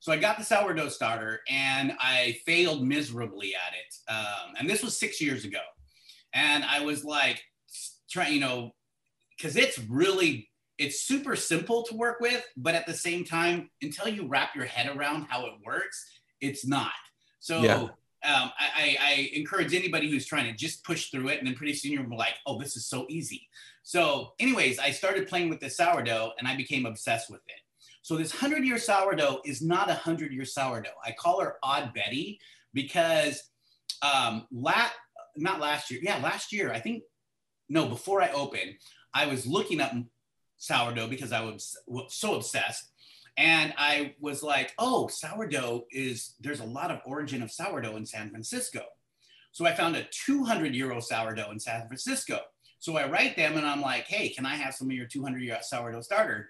So 0.00 0.12
I 0.12 0.16
got 0.16 0.38
the 0.38 0.44
sourdough 0.44 0.88
starter 0.88 1.40
and 1.50 1.92
I 2.00 2.38
failed 2.46 2.86
miserably 2.86 3.54
at 3.54 3.74
it. 3.74 4.10
Um, 4.12 4.54
and 4.58 4.70
this 4.70 4.82
was 4.82 4.98
six 4.98 5.20
years 5.20 5.44
ago. 5.44 5.60
And 6.32 6.64
I 6.64 6.84
was 6.84 7.04
like, 7.04 7.42
trying, 8.10 8.34
you 8.34 8.40
know, 8.40 8.74
because 9.36 9.56
it's 9.56 9.78
really, 9.78 10.50
it's 10.78 11.00
super 11.00 11.36
simple 11.36 11.82
to 11.84 11.94
work 11.94 12.20
with, 12.20 12.44
but 12.56 12.74
at 12.74 12.86
the 12.86 12.94
same 12.94 13.24
time, 13.24 13.70
until 13.82 14.08
you 14.08 14.26
wrap 14.26 14.54
your 14.54 14.64
head 14.64 14.94
around 14.94 15.26
how 15.28 15.46
it 15.46 15.52
works, 15.64 16.10
it's 16.40 16.66
not. 16.66 16.92
So 17.40 17.62
Yeah. 17.62 17.74
um, 17.74 18.50
I, 18.58 18.96
I, 19.00 19.30
encourage 19.32 19.74
anybody 19.74 20.10
who's 20.10 20.26
trying 20.26 20.46
to 20.46 20.52
just 20.52 20.84
push 20.84 21.10
through 21.10 21.28
it, 21.28 21.38
and 21.38 21.46
then 21.46 21.54
pretty 21.54 21.74
soon 21.74 21.92
you're 21.92 22.06
like, 22.08 22.34
oh, 22.46 22.58
this 22.58 22.76
is 22.76 22.86
so 22.86 23.06
easy. 23.08 23.48
So, 23.82 24.34
anyways, 24.38 24.78
I 24.78 24.90
started 24.90 25.28
playing 25.28 25.48
with 25.50 25.60
the 25.60 25.70
sourdough, 25.70 26.32
and 26.38 26.48
I 26.48 26.56
became 26.56 26.84
obsessed 26.84 27.30
with 27.30 27.40
it. 27.46 27.60
So 28.02 28.16
this 28.16 28.32
hundred 28.32 28.64
year 28.64 28.78
sourdough 28.78 29.42
is 29.44 29.60
not 29.60 29.90
a 29.90 29.94
hundred 29.94 30.32
year 30.32 30.44
sourdough. 30.44 30.90
I 31.04 31.12
call 31.12 31.40
her 31.40 31.56
Odd 31.62 31.92
Betty 31.94 32.40
because 32.72 33.50
um, 34.02 34.46
la- 34.50 34.90
not 35.36 35.60
last 35.60 35.90
year, 35.90 36.00
yeah, 36.02 36.18
last 36.18 36.52
year 36.52 36.72
I 36.72 36.80
think 36.80 37.02
no, 37.68 37.86
before 37.86 38.22
I 38.22 38.30
opened, 38.30 38.74
I 39.12 39.26
was 39.26 39.46
looking 39.46 39.80
up 39.80 39.92
sourdough 40.56 41.08
because 41.08 41.32
I 41.32 41.44
was 41.44 41.76
so 42.08 42.34
obsessed. 42.34 42.90
And 43.36 43.74
I 43.76 44.14
was 44.20 44.42
like, 44.42 44.72
oh, 44.78 45.06
sourdough 45.08 45.84
is, 45.92 46.34
there's 46.40 46.60
a 46.60 46.64
lot 46.64 46.90
of 46.90 47.00
origin 47.04 47.42
of 47.42 47.52
sourdough 47.52 47.96
in 47.96 48.06
San 48.06 48.30
Francisco. 48.30 48.80
So 49.52 49.66
I 49.66 49.74
found 49.74 49.96
a 49.96 50.06
200 50.26 50.74
euro 50.74 51.00
sourdough 51.00 51.50
in 51.50 51.60
San 51.60 51.86
Francisco. 51.86 52.40
So 52.80 52.96
I 52.96 53.08
write 53.08 53.36
them 53.36 53.56
and 53.56 53.66
I'm 53.66 53.82
like, 53.82 54.06
hey, 54.06 54.30
can 54.30 54.46
I 54.46 54.54
have 54.54 54.74
some 54.74 54.88
of 54.88 54.96
your 54.96 55.06
200 55.06 55.42
euro 55.42 55.58
sourdough 55.60 56.00
starter? 56.00 56.48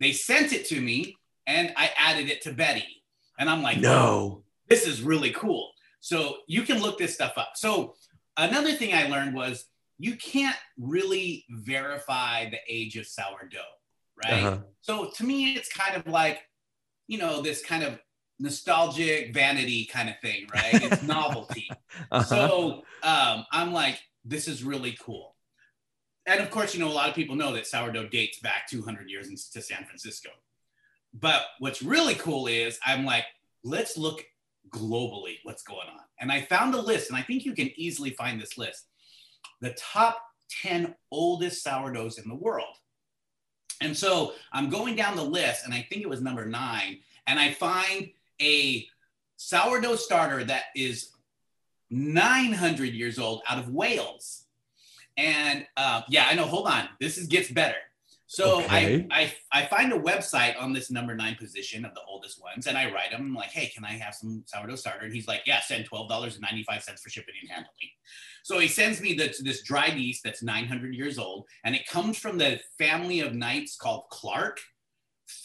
They 0.00 0.12
sent 0.12 0.52
it 0.52 0.66
to 0.66 0.80
me 0.80 1.16
and 1.46 1.72
I 1.76 1.90
added 1.98 2.30
it 2.30 2.42
to 2.42 2.52
Betty. 2.52 3.02
And 3.38 3.50
I'm 3.50 3.62
like, 3.62 3.78
no 3.78 4.44
this 4.72 4.86
is 4.86 5.02
really 5.02 5.30
cool. 5.32 5.70
So 6.00 6.36
you 6.46 6.62
can 6.62 6.80
look 6.80 6.98
this 6.98 7.14
stuff 7.14 7.34
up. 7.36 7.52
So 7.56 7.94
another 8.36 8.72
thing 8.72 8.94
I 8.94 9.08
learned 9.08 9.34
was 9.34 9.66
you 9.98 10.16
can't 10.16 10.56
really 10.78 11.44
verify 11.50 12.48
the 12.50 12.58
age 12.68 12.96
of 12.96 13.06
sourdough, 13.06 13.60
right? 14.24 14.42
Uh-huh. 14.44 14.58
So 14.80 15.10
to 15.16 15.24
me, 15.24 15.54
it's 15.54 15.72
kind 15.72 15.96
of 15.96 16.06
like 16.06 16.42
you 17.12 17.18
know, 17.18 17.42
this 17.42 17.62
kind 17.62 17.82
of 17.82 17.98
nostalgic 18.38 19.34
vanity 19.34 19.84
kind 19.84 20.08
of 20.08 20.18
thing, 20.20 20.46
right? 20.52 20.72
It's 20.72 21.02
novelty. 21.06 21.68
uh-huh. 22.10 22.22
So 22.24 22.82
um, 23.02 23.44
I'm 23.52 23.72
like, 23.72 24.00
this 24.24 24.48
is 24.48 24.64
really 24.64 24.96
cool. 25.00 25.34
And 26.26 26.40
of 26.40 26.50
course, 26.50 26.74
you 26.74 26.80
know, 26.80 26.88
a 26.88 26.94
lot 26.94 27.08
of 27.08 27.14
people 27.14 27.36
know 27.36 27.52
that 27.52 27.66
sourdough 27.66 28.08
dates 28.08 28.38
back 28.38 28.68
200 28.68 29.10
years 29.10 29.28
to 29.50 29.60
San 29.60 29.84
Francisco. 29.84 30.30
But 31.12 31.42
what's 31.58 31.82
really 31.82 32.14
cool 32.14 32.46
is 32.46 32.78
I'm 32.86 33.04
like, 33.04 33.24
let's 33.64 33.98
look 33.98 34.24
globally 34.70 35.38
what's 35.42 35.62
going 35.62 35.88
on. 35.88 36.00
And 36.20 36.30
I 36.30 36.42
found 36.42 36.74
a 36.74 36.80
list, 36.80 37.10
and 37.10 37.18
I 37.18 37.22
think 37.22 37.44
you 37.44 37.54
can 37.54 37.70
easily 37.76 38.10
find 38.10 38.40
this 38.40 38.58
list 38.58 38.86
the 39.60 39.74
top 39.74 40.20
10 40.62 40.94
oldest 41.10 41.62
sourdoughs 41.62 42.18
in 42.18 42.28
the 42.28 42.34
world. 42.34 42.76
And 43.80 43.96
so 43.96 44.34
I'm 44.52 44.70
going 44.70 44.96
down 44.96 45.16
the 45.16 45.24
list, 45.24 45.64
and 45.64 45.72
I 45.72 45.86
think 45.88 46.02
it 46.02 46.08
was 46.08 46.20
number 46.20 46.46
nine, 46.46 46.98
and 47.26 47.38
I 47.38 47.52
find 47.52 48.10
a 48.40 48.86
sourdough 49.36 49.96
starter 49.96 50.44
that 50.44 50.64
is 50.74 51.10
900 51.90 52.92
years 52.92 53.18
old 53.18 53.42
out 53.48 53.58
of 53.58 53.68
Wales. 53.68 54.44
And 55.16 55.66
uh, 55.76 56.02
yeah, 56.08 56.26
I 56.28 56.34
know. 56.34 56.46
Hold 56.46 56.66
on, 56.66 56.88
this 57.00 57.18
is 57.18 57.26
gets 57.26 57.50
better. 57.50 57.76
So 58.32 58.62
okay. 58.62 59.06
I, 59.10 59.32
I 59.52 59.60
I 59.60 59.66
find 59.66 59.92
a 59.92 59.98
website 59.98 60.58
on 60.58 60.72
this 60.72 60.90
number 60.90 61.14
nine 61.14 61.34
position 61.34 61.84
of 61.84 61.92
the 61.92 62.00
oldest 62.08 62.40
ones, 62.40 62.66
and 62.66 62.78
I 62.78 62.90
write 62.90 63.10
him 63.10 63.34
like, 63.34 63.50
hey, 63.50 63.66
can 63.66 63.84
I 63.84 63.90
have 63.90 64.14
some 64.14 64.42
sourdough 64.46 64.76
starter? 64.76 65.04
And 65.04 65.12
he's 65.12 65.28
like, 65.28 65.42
yeah, 65.44 65.60
send 65.60 65.84
twelve 65.84 66.08
dollars 66.08 66.36
and 66.36 66.40
ninety 66.40 66.62
five 66.62 66.82
cents 66.82 67.02
for 67.02 67.10
shipping 67.10 67.34
and 67.42 67.50
handling. 67.50 67.90
So 68.42 68.58
he 68.58 68.68
sends 68.68 69.02
me 69.02 69.12
this 69.12 69.42
this 69.42 69.62
dried 69.62 69.98
yeast 69.98 70.24
that's 70.24 70.42
900 70.42 70.94
years 70.94 71.18
old, 71.18 71.44
and 71.64 71.74
it 71.74 71.86
comes 71.86 72.16
from 72.16 72.38
the 72.38 72.58
family 72.78 73.20
of 73.20 73.34
knights 73.34 73.76
called 73.76 74.04
Clark, 74.08 74.60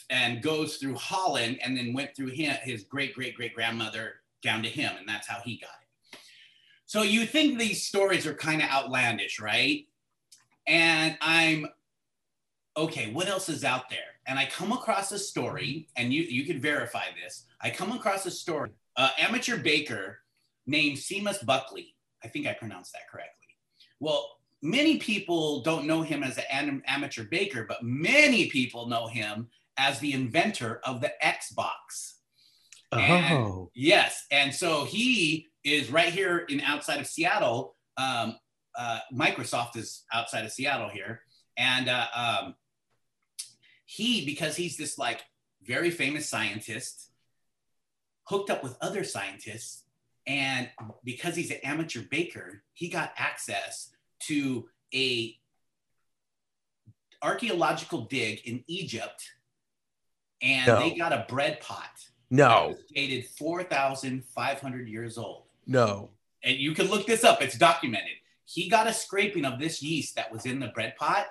and 0.09 0.41
goes 0.41 0.77
through 0.77 0.95
Holland, 0.95 1.59
and 1.61 1.75
then 1.75 1.91
went 1.93 2.15
through 2.15 2.29
him, 2.29 2.55
his 2.63 2.85
great 2.85 3.13
great 3.13 3.35
great 3.35 3.53
grandmother 3.53 4.13
down 4.41 4.63
to 4.63 4.69
him, 4.69 4.93
and 4.97 5.09
that's 5.09 5.27
how 5.27 5.41
he 5.43 5.57
got 5.57 5.71
it. 5.81 6.19
So 6.85 7.01
you 7.01 7.25
think 7.25 7.59
these 7.59 7.85
stories 7.85 8.25
are 8.25 8.33
kind 8.33 8.61
of 8.61 8.69
outlandish, 8.69 9.41
right? 9.41 9.85
And 10.65 11.17
I'm 11.19 11.67
okay, 12.77 13.11
what 13.11 13.27
else 13.27 13.49
is 13.49 13.63
out 13.63 13.89
there? 13.89 13.99
And 14.27 14.37
I 14.37 14.45
come 14.45 14.71
across 14.71 15.11
a 15.11 15.19
story, 15.19 15.87
and 15.95 16.13
you, 16.13 16.23
you 16.23 16.45
can 16.45 16.61
verify 16.61 17.05
this. 17.21 17.45
I 17.59 17.69
come 17.69 17.91
across 17.91 18.25
a 18.25 18.31
story, 18.31 18.71
uh, 18.95 19.09
amateur 19.17 19.57
baker 19.57 20.19
named 20.65 20.97
Seamus 20.97 21.43
Blackley. 21.43 21.95
I 22.23 22.27
think 22.27 22.45
I 22.45 22.53
pronounced 22.53 22.93
that 22.93 23.09
correctly. 23.09 23.47
Well, 23.99 24.29
many 24.61 24.97
people 24.97 25.61
don't 25.61 25.87
know 25.87 26.01
him 26.01 26.23
as 26.23 26.37
an 26.51 26.83
amateur 26.85 27.23
baker, 27.23 27.65
but 27.67 27.83
many 27.83 28.49
people 28.49 28.87
know 28.87 29.07
him 29.07 29.47
as 29.77 29.99
the 29.99 30.13
inventor 30.13 30.81
of 30.83 31.01
the 31.01 31.11
Xbox. 31.23 32.15
Oh. 32.91 32.97
And, 32.99 33.67
yes. 33.73 34.25
And 34.31 34.53
so 34.53 34.85
he 34.85 35.47
is 35.63 35.91
right 35.91 36.13
here 36.13 36.39
in 36.39 36.61
outside 36.61 36.99
of 36.99 37.07
Seattle. 37.07 37.75
Um, 37.97 38.37
uh, 38.77 38.99
Microsoft 39.13 39.75
is 39.77 40.03
outside 40.13 40.45
of 40.45 40.51
Seattle 40.51 40.89
here. 40.89 41.21
And 41.57 41.89
uh, 41.89 42.05
um, 42.15 42.55
he, 43.87 44.25
because 44.25 44.55
he's 44.55 44.77
this 44.77 44.97
like 44.97 45.21
very 45.63 45.89
famous 45.89 46.29
scientist, 46.29 47.09
hooked 48.25 48.49
up 48.49 48.61
with 48.61 48.77
other 48.81 49.03
scientists. 49.03 49.85
And 50.27 50.69
because 51.05 51.35
he's 51.35 51.51
an 51.51 51.59
amateur 51.63 52.01
baker, 52.01 52.61
he 52.73 52.89
got 52.89 53.13
access 53.17 53.89
to 54.27 54.67
a 54.93 55.35
archaeological 57.23 58.01
dig 58.01 58.41
in 58.45 58.63
Egypt 58.67 59.31
and 60.41 60.67
no. 60.67 60.79
they 60.79 60.95
got 60.95 61.13
a 61.13 61.25
bread 61.29 61.61
pot. 61.61 61.89
No. 62.29 62.75
Dated 62.93 63.25
4,500 63.25 64.87
years 64.87 65.17
old. 65.17 65.43
No. 65.65 66.09
And 66.43 66.57
you 66.57 66.73
can 66.73 66.87
look 66.87 67.07
this 67.07 67.23
up, 67.23 67.41
it's 67.41 67.57
documented. 67.57 68.17
He 68.43 68.69
got 68.69 68.87
a 68.87 68.93
scraping 68.93 69.45
of 69.45 69.59
this 69.59 69.81
yeast 69.81 70.15
that 70.15 70.31
was 70.31 70.45
in 70.45 70.59
the 70.59 70.67
bread 70.67 70.95
pot, 70.97 71.25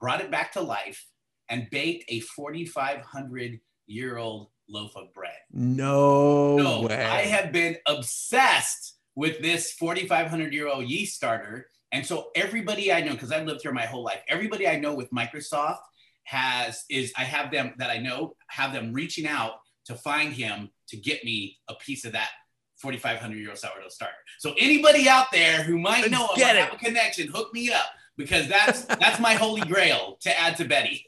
brought 0.00 0.22
it 0.22 0.30
back 0.30 0.52
to 0.52 0.60
life, 0.62 1.06
and 1.50 1.68
baked 1.70 2.04
a 2.08 2.20
4,500 2.20 3.60
year 3.86 4.16
old 4.16 4.48
loaf 4.68 4.96
of 4.96 5.12
bread. 5.12 5.36
No 5.52 6.82
way. 6.88 7.04
I 7.04 7.22
have 7.22 7.52
been 7.52 7.76
obsessed 7.86 8.96
with 9.16 9.42
this 9.42 9.72
4,500 9.72 10.52
year 10.54 10.68
old 10.68 10.88
yeast 10.88 11.16
starter. 11.16 11.66
And 11.92 12.06
so 12.06 12.30
everybody 12.36 12.92
I 12.92 13.00
know, 13.02 13.12
because 13.12 13.32
I've 13.32 13.46
lived 13.46 13.62
here 13.62 13.72
my 13.72 13.86
whole 13.86 14.04
life, 14.04 14.20
everybody 14.28 14.68
I 14.68 14.78
know 14.78 14.94
with 14.94 15.10
Microsoft 15.10 15.80
has 16.24 16.84
is 16.88 17.12
I 17.18 17.24
have 17.24 17.50
them 17.50 17.74
that 17.78 17.90
I 17.90 17.98
know 17.98 18.34
have 18.48 18.72
them 18.72 18.92
reaching 18.92 19.26
out 19.26 19.54
to 19.86 19.96
find 19.96 20.32
him 20.32 20.70
to 20.88 20.96
get 20.96 21.24
me 21.24 21.58
a 21.68 21.74
piece 21.74 22.04
of 22.04 22.12
that 22.12 22.30
4,500 22.76 23.36
year 23.36 23.50
old 23.50 23.58
sourdough 23.58 23.88
starter. 23.88 24.14
So 24.38 24.54
anybody 24.58 25.08
out 25.08 25.26
there 25.32 25.64
who 25.64 25.78
might 25.78 26.10
know 26.10 26.28
him, 26.28 26.56
have 26.56 26.72
a 26.72 26.76
connection, 26.76 27.28
hook 27.28 27.52
me 27.52 27.72
up 27.72 27.86
because 28.16 28.48
that's 28.48 28.84
that's 28.84 29.18
my 29.18 29.34
holy 29.34 29.62
grail 29.62 30.16
to 30.20 30.40
add 30.40 30.56
to 30.58 30.64
Betty. 30.64 31.06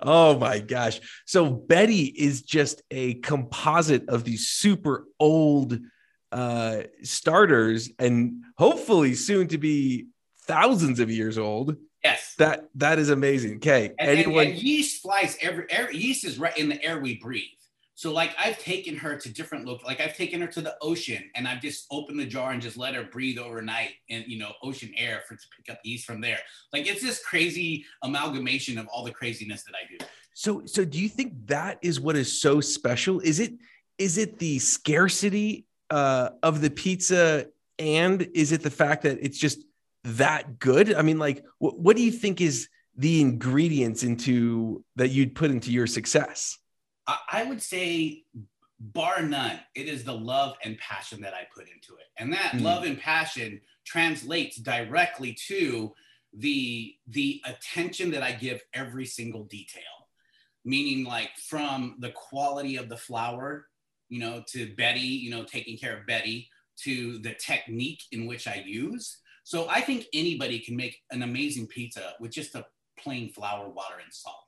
Oh 0.00 0.38
my 0.38 0.58
gosh. 0.60 1.00
So 1.26 1.50
Betty 1.50 2.04
is 2.04 2.42
just 2.42 2.82
a 2.90 3.14
composite 3.14 4.08
of 4.08 4.24
these 4.24 4.48
super 4.48 5.06
old 5.18 5.78
uh, 6.32 6.82
starters 7.02 7.90
and 7.98 8.44
hopefully 8.56 9.14
soon 9.14 9.48
to 9.48 9.58
be 9.58 10.06
thousands 10.46 11.00
of 11.00 11.10
years 11.10 11.38
old. 11.38 11.76
Yes. 12.04 12.34
That 12.38 12.68
that 12.76 12.98
is 12.98 13.10
amazing. 13.10 13.56
Okay. 13.56 13.92
And, 13.98 14.10
Anyone... 14.10 14.46
and, 14.46 14.54
and 14.54 14.62
yeast 14.62 15.02
flies 15.02 15.36
every, 15.40 15.66
every 15.68 15.96
yeast 15.96 16.24
is 16.24 16.38
right 16.38 16.56
in 16.56 16.68
the 16.68 16.82
air 16.82 17.00
we 17.00 17.16
breathe. 17.16 17.57
So 17.98 18.12
like 18.12 18.32
I've 18.38 18.60
taken 18.60 18.96
her 18.98 19.16
to 19.16 19.28
different 19.28 19.64
look 19.64 19.84
like 19.84 20.00
I've 20.00 20.16
taken 20.16 20.40
her 20.40 20.46
to 20.46 20.60
the 20.60 20.76
ocean 20.80 21.28
and 21.34 21.48
I've 21.48 21.60
just 21.60 21.84
opened 21.90 22.20
the 22.20 22.26
jar 22.26 22.52
and 22.52 22.62
just 22.62 22.76
let 22.76 22.94
her 22.94 23.02
breathe 23.02 23.38
overnight 23.38 23.90
in 24.06 24.22
you 24.28 24.38
know 24.38 24.52
ocean 24.62 24.92
air 24.96 25.22
for 25.26 25.34
to 25.34 25.42
pick 25.56 25.68
up 25.68 25.80
yeast 25.82 26.06
from 26.06 26.20
there. 26.20 26.38
Like 26.72 26.86
it's 26.86 27.02
this 27.02 27.20
crazy 27.24 27.84
amalgamation 28.04 28.78
of 28.78 28.86
all 28.86 29.02
the 29.02 29.10
craziness 29.10 29.64
that 29.64 29.72
I 29.74 29.90
do. 29.90 30.06
So 30.32 30.62
so 30.64 30.84
do 30.84 31.00
you 31.00 31.08
think 31.08 31.48
that 31.48 31.80
is 31.82 31.98
what 31.98 32.14
is 32.14 32.40
so 32.40 32.60
special? 32.60 33.18
Is 33.18 33.40
it 33.40 33.54
is 33.98 34.16
it 34.16 34.38
the 34.38 34.60
scarcity 34.60 35.66
uh, 35.90 36.28
of 36.44 36.60
the 36.60 36.70
pizza 36.70 37.48
and 37.80 38.28
is 38.32 38.52
it 38.52 38.62
the 38.62 38.70
fact 38.70 39.02
that 39.02 39.18
it's 39.20 39.38
just 39.38 39.64
that 40.04 40.60
good? 40.60 40.94
I 40.94 41.02
mean, 41.02 41.18
like, 41.18 41.44
wh- 41.58 41.76
what 41.76 41.96
do 41.96 42.04
you 42.04 42.12
think 42.12 42.40
is 42.40 42.68
the 42.96 43.20
ingredients 43.20 44.04
into 44.04 44.84
that 44.94 45.08
you'd 45.08 45.34
put 45.34 45.50
into 45.50 45.72
your 45.72 45.88
success? 45.88 46.58
I 47.30 47.44
would 47.44 47.62
say, 47.62 48.24
bar 48.78 49.22
none, 49.22 49.58
it 49.74 49.88
is 49.88 50.04
the 50.04 50.14
love 50.14 50.56
and 50.64 50.78
passion 50.78 51.20
that 51.22 51.34
I 51.34 51.46
put 51.54 51.64
into 51.64 51.94
it. 51.98 52.06
And 52.18 52.32
that 52.32 52.52
mm. 52.52 52.62
love 52.62 52.84
and 52.84 52.98
passion 52.98 53.60
translates 53.84 54.56
directly 54.56 55.36
to 55.48 55.92
the 56.34 56.94
the 57.08 57.42
attention 57.46 58.10
that 58.10 58.22
I 58.22 58.32
give 58.32 58.60
every 58.74 59.06
single 59.06 59.44
detail. 59.44 59.82
Meaning 60.64 61.04
like 61.04 61.30
from 61.48 61.96
the 62.00 62.10
quality 62.10 62.76
of 62.76 62.88
the 62.88 62.96
flour, 62.96 63.66
you 64.08 64.20
know, 64.20 64.44
to 64.48 64.74
Betty, 64.76 65.00
you 65.00 65.30
know, 65.30 65.44
taking 65.44 65.78
care 65.78 65.96
of 65.96 66.06
Betty, 66.06 66.48
to 66.82 67.18
the 67.18 67.34
technique 67.34 68.02
in 68.12 68.26
which 68.26 68.46
I 68.46 68.62
use. 68.66 69.18
So 69.44 69.66
I 69.68 69.80
think 69.80 70.06
anybody 70.12 70.58
can 70.58 70.76
make 70.76 70.98
an 71.10 71.22
amazing 71.22 71.68
pizza 71.68 72.12
with 72.20 72.30
just 72.30 72.54
a 72.54 72.66
plain 72.98 73.32
flour, 73.32 73.68
water, 73.70 73.94
and 74.02 74.12
salt. 74.12 74.44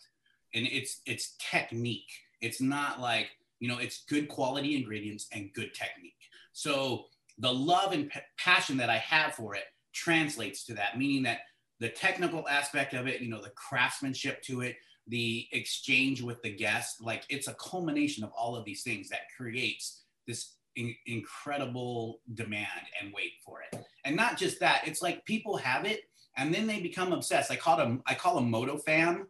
And 0.54 0.66
it's 0.66 1.00
it's 1.06 1.36
technique 1.50 2.10
it's 2.40 2.60
not 2.60 3.00
like, 3.00 3.30
you 3.58 3.68
know, 3.68 3.78
it's 3.78 4.04
good 4.04 4.28
quality 4.28 4.76
ingredients 4.76 5.28
and 5.32 5.52
good 5.52 5.74
technique. 5.74 6.14
So 6.52 7.06
the 7.38 7.52
love 7.52 7.92
and 7.92 8.10
p- 8.10 8.20
passion 8.38 8.76
that 8.78 8.90
I 8.90 8.98
have 8.98 9.34
for 9.34 9.54
it 9.54 9.64
translates 9.92 10.64
to 10.66 10.74
that, 10.74 10.98
meaning 10.98 11.22
that 11.24 11.40
the 11.78 11.88
technical 11.88 12.46
aspect 12.48 12.94
of 12.94 13.06
it, 13.06 13.20
you 13.20 13.30
know, 13.30 13.42
the 13.42 13.50
craftsmanship 13.50 14.42
to 14.42 14.60
it, 14.60 14.76
the 15.06 15.48
exchange 15.52 16.22
with 16.22 16.40
the 16.42 16.54
guest, 16.54 17.02
like 17.02 17.24
it's 17.28 17.48
a 17.48 17.54
culmination 17.54 18.22
of 18.22 18.30
all 18.32 18.54
of 18.54 18.64
these 18.64 18.82
things 18.82 19.08
that 19.08 19.20
creates 19.36 20.02
this 20.26 20.54
in- 20.76 20.94
incredible 21.06 22.20
demand 22.34 22.66
and 23.00 23.12
wait 23.14 23.32
for 23.44 23.60
it. 23.62 23.80
And 24.04 24.14
not 24.14 24.36
just 24.36 24.60
that, 24.60 24.86
it's 24.86 25.02
like 25.02 25.24
people 25.24 25.56
have 25.56 25.84
it 25.84 26.02
and 26.36 26.54
then 26.54 26.66
they 26.66 26.80
become 26.80 27.12
obsessed. 27.12 27.50
I 27.50 27.56
call 27.56 27.76
them, 27.76 28.02
I 28.06 28.14
call 28.14 28.36
them 28.36 28.50
moto 28.50 28.78
fam. 28.78 29.26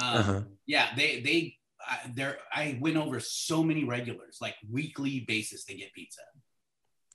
Um, 0.00 0.16
uh-huh. 0.16 0.40
Yeah, 0.66 0.88
they 0.96 1.20
they 1.20 1.57
I, 1.88 1.98
there 2.14 2.38
I 2.52 2.78
went 2.80 2.96
over 2.96 3.20
so 3.20 3.62
many 3.62 3.84
regulars, 3.84 4.38
like 4.40 4.54
weekly 4.70 5.20
basis. 5.20 5.64
They 5.64 5.74
get 5.74 5.92
pizza. 5.92 6.20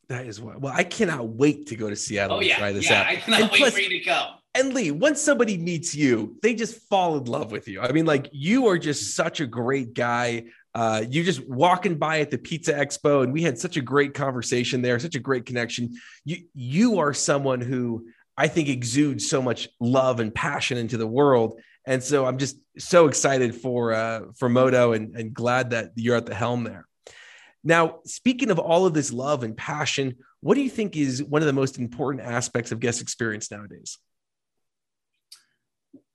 That 0.09 0.25
is 0.25 0.41
what. 0.41 0.59
Well, 0.59 0.73
I 0.75 0.83
cannot 0.83 1.29
wait 1.29 1.67
to 1.67 1.75
go 1.75 1.89
to 1.89 1.95
Seattle 1.95 2.37
oh, 2.37 2.39
yeah, 2.41 2.53
and 2.53 2.59
try 2.59 2.71
this 2.71 2.89
yeah, 2.89 3.01
out. 3.01 3.07
I 3.07 3.15
cannot 3.17 3.41
and 3.41 3.51
wait 3.51 3.59
plus, 3.59 3.73
for 3.73 3.79
you 3.79 3.89
to 3.89 3.99
come. 4.01 4.27
And 4.55 4.73
Lee, 4.73 4.91
once 4.91 5.21
somebody 5.21 5.57
meets 5.57 5.95
you, 5.95 6.37
they 6.43 6.53
just 6.53 6.81
fall 6.89 7.17
in 7.17 7.25
love 7.25 7.51
with 7.51 7.67
you. 7.67 7.81
I 7.81 7.91
mean, 7.91 8.05
like 8.05 8.29
you 8.31 8.67
are 8.67 8.77
just 8.77 9.15
such 9.15 9.39
a 9.39 9.45
great 9.45 9.93
guy. 9.93 10.45
Uh, 10.75 11.03
you 11.07 11.23
just 11.23 11.47
walking 11.47 11.95
by 11.95 12.19
at 12.19 12.31
the 12.31 12.37
Pizza 12.37 12.73
Expo, 12.73 13.23
and 13.23 13.31
we 13.31 13.43
had 13.43 13.57
such 13.57 13.77
a 13.77 13.81
great 13.81 14.13
conversation 14.13 14.81
there, 14.81 14.99
such 14.99 15.15
a 15.15 15.19
great 15.19 15.45
connection. 15.45 15.93
You 16.25 16.43
you 16.53 16.99
are 16.99 17.13
someone 17.13 17.61
who 17.61 18.07
I 18.37 18.47
think 18.47 18.69
exudes 18.69 19.29
so 19.29 19.41
much 19.41 19.69
love 19.79 20.19
and 20.19 20.33
passion 20.33 20.77
into 20.77 20.97
the 20.97 21.07
world. 21.07 21.59
And 21.85 22.01
so 22.01 22.25
I'm 22.25 22.37
just 22.37 22.57
so 22.77 23.07
excited 23.07 23.55
for 23.55 23.93
uh, 23.93 24.21
for 24.37 24.49
Moto 24.49 24.93
and, 24.93 25.15
and 25.15 25.33
glad 25.33 25.71
that 25.71 25.91
you're 25.95 26.15
at 26.15 26.25
the 26.25 26.35
helm 26.35 26.63
there. 26.63 26.87
Now, 27.63 27.99
speaking 28.05 28.51
of 28.51 28.59
all 28.59 28.85
of 28.85 28.93
this 28.93 29.13
love 29.13 29.43
and 29.43 29.55
passion, 29.55 30.17
what 30.41 30.55
do 30.55 30.61
you 30.61 30.69
think 30.69 30.97
is 30.97 31.23
one 31.23 31.41
of 31.41 31.45
the 31.45 31.53
most 31.53 31.77
important 31.77 32.25
aspects 32.25 32.71
of 32.71 32.79
guest 32.79 33.01
experience 33.01 33.49
nowadays? 33.49 33.97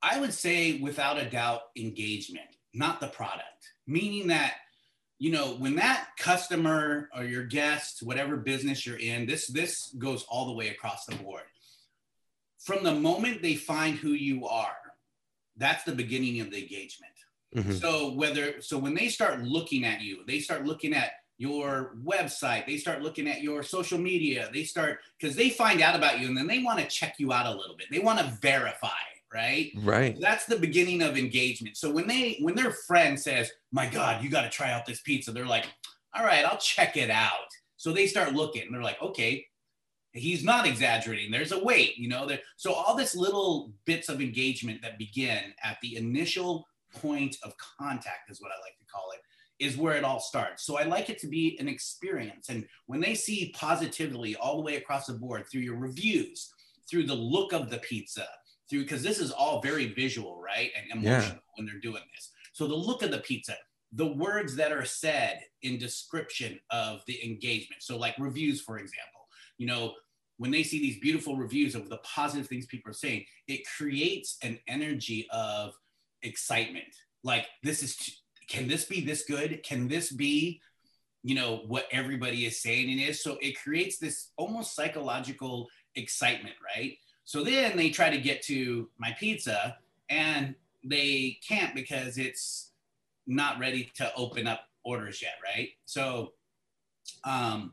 I 0.03 0.21
would 0.21 0.35
say, 0.35 0.79
without 0.81 1.19
a 1.19 1.29
doubt, 1.29 1.63
engagement, 1.77 2.47
not 2.75 3.01
the 3.01 3.09
product. 3.09 3.45
Meaning 3.87 4.29
that, 4.29 4.55
you 5.19 5.33
know, 5.33 5.55
when 5.55 5.77
that 5.77 6.09
customer 6.19 7.09
or 7.17 7.25
your 7.25 7.45
guest, 7.45 8.03
whatever 8.03 8.37
business 8.37 8.87
you're 8.87 8.99
in, 8.99 9.27
this 9.27 9.47
this 9.49 9.95
goes 9.99 10.25
all 10.29 10.47
the 10.47 10.53
way 10.53 10.69
across 10.69 11.07
the 11.07 11.17
board. 11.17 11.43
From 12.61 12.85
the 12.85 12.95
moment 12.95 13.43
they 13.43 13.55
find 13.55 13.97
who 13.97 14.11
you 14.11 14.47
are, 14.47 14.77
that's 15.59 15.85
the 15.85 15.93
beginning 15.93 16.41
of 16.41 16.51
the 16.51 16.59
engagement. 16.63 17.13
Mm-hmm. 17.55 17.73
So 17.73 18.13
whether 18.13 18.61
so 18.61 18.79
when 18.79 18.95
they 18.95 19.09
start 19.09 19.43
looking 19.43 19.85
at 19.85 20.01
you, 20.01 20.19
they 20.27 20.39
start 20.39 20.65
looking 20.65 20.95
at 20.95 21.13
your 21.39 21.97
website, 22.05 22.67
they 22.67 22.77
start 22.77 23.03
looking 23.03 23.29
at 23.29 23.43
your 23.43 23.63
social 23.63 23.99
media, 23.99 24.51
they 24.53 24.65
start 24.65 24.99
because 25.19 25.37
they 25.37 25.51
find 25.51 25.81
out 25.81 25.95
about 25.95 26.21
you 26.21 26.29
and 26.29 26.37
then 26.37 26.47
they 26.47 26.63
want 26.63 26.79
to 26.79 26.87
check 26.87 27.15
you 27.19 27.33
out 27.33 27.47
a 27.47 27.57
little 27.57 27.77
bit. 27.77 27.87
They 27.91 28.01
want 28.01 28.19
to 28.19 28.39
verify, 28.43 28.89
right? 29.33 29.71
Right. 29.77 30.17
So 30.17 30.21
that's 30.21 30.47
the 30.47 30.59
beginning 30.59 31.01
of 31.03 31.17
engagement. 31.17 31.77
So 31.77 31.91
when 31.91 32.07
they 32.07 32.39
when 32.43 32.55
their 32.55 32.73
friend 32.73 33.19
says, 33.19 33.51
"My 33.73 33.87
God, 33.87 34.23
you 34.23 34.31
got 34.31 34.43
to 34.43 34.51
try 34.51 34.73
out 34.73 34.85
this 34.85 35.01
pizza," 35.01 35.33
they're 35.33 35.47
like, 35.47 35.67
"All 36.15 36.25
right, 36.25 36.45
I'll 36.45 36.59
check 36.59 36.97
it 36.97 37.11
out." 37.11 37.49
So 37.77 37.93
they 37.93 38.07
start 38.09 38.35
looking. 38.35 38.63
And 38.63 38.75
they're 38.75 38.83
like, 38.83 39.01
"Okay, 39.01 39.47
he's 40.13 40.45
not 40.45 40.67
exaggerating. 40.67 41.31
There's 41.31 41.53
a 41.53 41.63
weight 41.63 41.97
you 41.97 42.09
know." 42.09 42.27
There, 42.27 42.41
so 42.57 42.73
all 42.73 42.97
this 42.97 43.15
little 43.15 43.73
bits 43.85 44.09
of 44.09 44.21
engagement 44.21 44.83
that 44.83 44.99
begin 44.99 45.55
at 45.63 45.79
the 45.83 45.97
initial 45.97 46.67
point 46.95 47.37
of 47.43 47.53
contact 47.59 48.31
is 48.31 48.41
what 48.41 48.51
I 48.51 48.61
like 48.63 48.79
to 48.79 48.87
call 48.93 49.11
it 49.13 49.21
is 49.59 49.77
where 49.77 49.97
it 49.97 50.05
all 50.05 50.21
starts. 50.21 50.65
So 50.65 50.79
I 50.79 50.85
like 50.85 51.11
it 51.11 51.19
to 51.19 51.27
be 51.27 51.57
an 51.59 51.69
experience. 51.69 52.49
And 52.49 52.65
when 52.87 53.01
they 53.01 53.15
see 53.15 53.53
positively 53.57 54.37
all 54.37 54.57
the 54.57 54.63
way 54.63 54.77
across 54.77 55.07
the 55.07 55.15
board 55.15 55.47
through 55.51 55.63
your 55.63 55.77
reviews, 55.77 56.53
through 56.89 57.05
the 57.05 57.15
look 57.15 57.53
of 57.53 57.69
the 57.69 57.79
pizza, 57.79 58.27
through 58.71 58.83
because 58.83 59.03
this 59.03 59.19
is 59.19 59.31
all 59.31 59.61
very 59.61 59.87
visual, 59.87 60.41
right? 60.41 60.71
And 60.77 60.91
emotional 60.93 61.35
yeah. 61.35 61.41
when 61.57 61.67
they're 61.67 61.81
doing 61.81 62.03
this. 62.15 62.31
So 62.53 62.67
the 62.67 62.75
look 62.75 63.03
of 63.03 63.11
the 63.11 63.19
pizza, 63.19 63.57
the 63.93 64.07
words 64.07 64.55
that 64.57 64.73
are 64.73 64.85
said 64.85 65.41
in 65.63 65.79
description 65.79 66.61
of 66.71 67.01
the 67.07 67.25
engagement. 67.25 67.83
So 67.83 67.97
like 67.97 68.15
reviews, 68.19 68.61
for 68.61 68.79
example, 68.79 69.18
you 69.59 69.67
know, 69.67 69.95
when 70.39 70.51
they 70.53 70.63
see 70.63 70.79
these 70.79 70.99
beautiful 70.99 71.37
reviews 71.37 71.75
of 71.75 71.89
the 71.89 71.99
positive 71.99 72.47
things 72.47 72.67
people 72.67 72.91
are 72.91 72.95
saying, 72.95 73.25
it 73.49 73.67
creates 73.77 74.39
an 74.43 74.59
energy 74.69 75.27
of 75.31 75.75
excitement. 76.23 76.87
Like 77.25 77.47
this 77.63 77.83
is 77.83 78.21
can 78.49 78.67
this 78.67 78.85
be 78.85 79.03
this 79.03 79.25
good? 79.25 79.63
Can 79.63 79.89
this 79.89 80.11
be, 80.11 80.61
you 81.23 81.35
know, 81.35 81.65
what 81.67 81.87
everybody 81.93 82.47
is 82.47 82.63
saying 82.63 82.89
it 82.89 83.03
is? 83.03 83.23
So 83.23 83.37
it 83.43 83.61
creates 83.61 83.99
this 83.99 84.31
almost 84.37 84.75
psychological 84.75 85.69
excitement, 85.97 86.55
right? 86.75 86.97
So 87.25 87.45
then 87.45 87.77
they 87.77 87.91
try 87.91 88.09
to 88.09 88.19
get 88.19 88.41
to 88.45 88.89
my 88.97 89.15
pizza 89.19 89.77
and 90.09 90.55
they 90.83 91.39
can't 91.47 91.75
because 91.75 92.17
it's 92.17 92.71
not 93.27 93.59
ready 93.59 93.91
to 93.97 94.11
open 94.15 94.47
up 94.47 94.61
orders 94.85 95.21
yet, 95.21 95.35
right? 95.45 95.71
So 95.85 96.33
um 97.25 97.73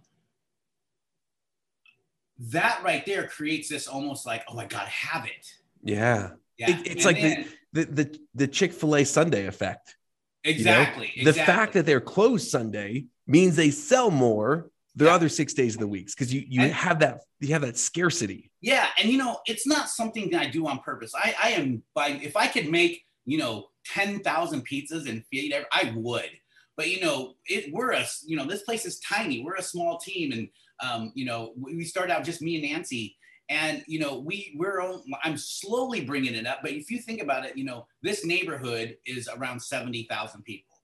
that 2.37 2.81
right 2.83 3.05
there 3.05 3.27
creates 3.27 3.69
this 3.69 3.87
almost 3.87 4.25
like, 4.25 4.43
oh, 4.49 4.57
I 4.57 4.65
gotta 4.65 4.89
have 4.89 5.25
it. 5.25 5.47
Yeah. 5.83 6.31
Yeah. 6.57 6.71
It, 6.71 6.87
it's 6.87 6.89
and 6.89 7.05
like 7.05 7.21
then, 7.21 7.45
the, 7.73 7.85
the 7.85 7.91
the 7.91 8.19
the 8.35 8.47
Chick-fil-A 8.47 9.05
Sunday 9.05 9.47
effect. 9.47 9.95
Exactly, 10.43 11.11
you 11.15 11.25
know? 11.25 11.31
The 11.31 11.39
fact 11.39 11.73
that 11.73 11.85
they're 11.85 12.01
closed 12.01 12.49
Sunday 12.49 13.05
means 13.25 13.55
they 13.55 13.71
sell 13.71 14.11
more 14.11 14.69
the 14.95 15.05
yeah. 15.05 15.15
other 15.15 15.27
six 15.27 15.53
days 15.53 15.73
of 15.75 15.81
the 15.81 15.87
weeks 15.87 16.13
because 16.13 16.33
you 16.33 16.43
you 16.47 16.61
and, 16.61 16.71
have 16.71 16.99
that 16.99 17.21
you 17.39 17.49
have 17.53 17.63
that 17.63 17.77
scarcity. 17.77 18.51
Yeah, 18.61 18.87
and 18.99 19.09
you 19.09 19.17
know 19.17 19.39
it's 19.45 19.67
not 19.67 19.89
something 19.89 20.29
that 20.31 20.41
I 20.41 20.47
do 20.47 20.67
on 20.67 20.79
purpose. 20.79 21.13
I 21.15 21.35
I 21.41 21.49
am 21.51 21.83
by 21.93 22.09
if 22.09 22.37
I 22.37 22.47
could 22.47 22.69
make 22.69 23.03
you 23.25 23.37
know 23.37 23.67
ten 23.85 24.19
thousand 24.19 24.67
pizzas 24.67 25.09
and 25.09 25.25
feed 25.25 25.51
every, 25.51 25.67
I 25.71 25.93
would. 25.95 26.29
But 26.77 26.89
you 26.89 27.01
know 27.01 27.35
it 27.47 27.73
we're 27.73 27.91
a 27.91 28.05
you 28.25 28.37
know 28.37 28.45
this 28.45 28.63
place 28.63 28.85
is 28.85 28.99
tiny. 28.99 29.43
We're 29.43 29.55
a 29.55 29.63
small 29.63 29.97
team, 29.97 30.31
and 30.31 30.47
um, 30.81 31.11
you 31.15 31.25
know 31.25 31.53
we 31.57 31.83
start 31.83 32.09
out 32.09 32.23
just 32.23 32.41
me 32.41 32.55
and 32.55 32.71
Nancy, 32.71 33.17
and 33.49 33.83
you 33.87 33.99
know 33.99 34.19
we 34.19 34.55
we're 34.57 34.81
i'm 35.23 35.37
slowly 35.37 36.01
bringing 36.01 36.33
it 36.33 36.47
up 36.47 36.59
but 36.61 36.71
if 36.71 36.89
you 36.89 36.99
think 36.99 37.21
about 37.21 37.45
it 37.45 37.55
you 37.57 37.63
know 37.63 37.85
this 38.01 38.25
neighborhood 38.25 38.97
is 39.05 39.29
around 39.37 39.59
70000 39.61 40.43
people. 40.43 40.77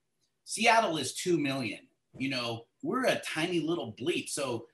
Seattle 0.46 0.98
is 0.98 1.14
2 1.14 1.38
million. 1.38 1.80
You 2.18 2.30
know 2.30 2.66
we're 2.84 3.06
a 3.06 3.22
tiny 3.22 3.60
little 3.60 3.96
bleep. 4.00 4.30
So 4.30 4.66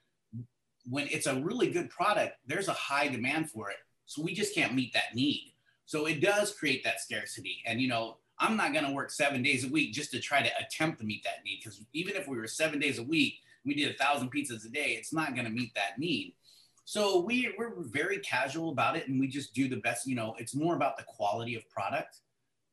when 0.89 1.07
it's 1.09 1.27
a 1.27 1.35
really 1.35 1.69
good 1.69 1.89
product 1.89 2.37
there's 2.45 2.67
a 2.67 2.73
high 2.73 3.07
demand 3.07 3.49
for 3.49 3.69
it. 3.69 3.77
So 4.05 4.21
we 4.21 4.33
just 4.33 4.55
can't 4.55 4.73
meet 4.73 4.93
that 4.93 5.15
need. 5.15 5.53
So 5.85 6.05
it 6.05 6.21
does 6.21 6.53
create 6.53 6.83
that 6.83 7.01
scarcity. 7.01 7.61
And 7.65 7.81
you 7.81 7.87
know 7.87 8.17
i'm 8.39 8.55
not 8.55 8.71
going 8.71 8.85
to 8.85 8.91
work 8.91 9.09
seven 9.09 9.41
days 9.41 9.65
a 9.65 9.69
week 9.69 9.93
just 9.93 10.11
to 10.11 10.19
try 10.19 10.43
to 10.43 10.49
attempt 10.63 10.99
to 10.99 11.05
meet 11.05 11.23
that 11.23 11.43
need 11.43 11.59
because 11.59 11.81
even 11.93 12.15
if 12.15 12.27
we 12.27 12.37
were 12.37 12.47
seven 12.47 12.79
days 12.79 12.99
a 12.99 13.03
week 13.03 13.39
we 13.67 13.75
did 13.75 13.93
a 13.93 13.97
thousand 14.03 14.31
pizzas 14.31 14.65
a 14.65 14.69
day 14.69 14.95
it's 14.97 15.13
not 15.13 15.35
going 15.35 15.45
to 15.45 15.51
meet 15.51 15.73
that 15.75 15.99
need 15.99 16.33
so 16.87 17.19
we 17.19 17.53
we're 17.57 17.73
very 17.79 18.19
casual 18.19 18.69
about 18.69 18.95
it, 18.95 19.09
and 19.09 19.19
we 19.19 19.27
just 19.27 19.53
do 19.53 19.67
the 19.67 19.75
best. 19.75 20.07
You 20.07 20.15
know, 20.15 20.35
it's 20.39 20.55
more 20.55 20.73
about 20.73 20.95
the 20.95 21.03
quality 21.03 21.55
of 21.55 21.69
product, 21.69 22.21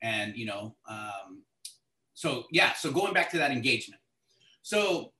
and 0.03 0.37
you 0.37 0.47
know, 0.47 0.77
um, 0.89 1.43
so 2.15 2.45
yeah. 2.53 2.75
So 2.75 2.93
going 2.93 3.13
back 3.13 3.29
to 3.33 3.39
that 3.39 3.51
engagement, 3.51 4.01
so 4.63 5.13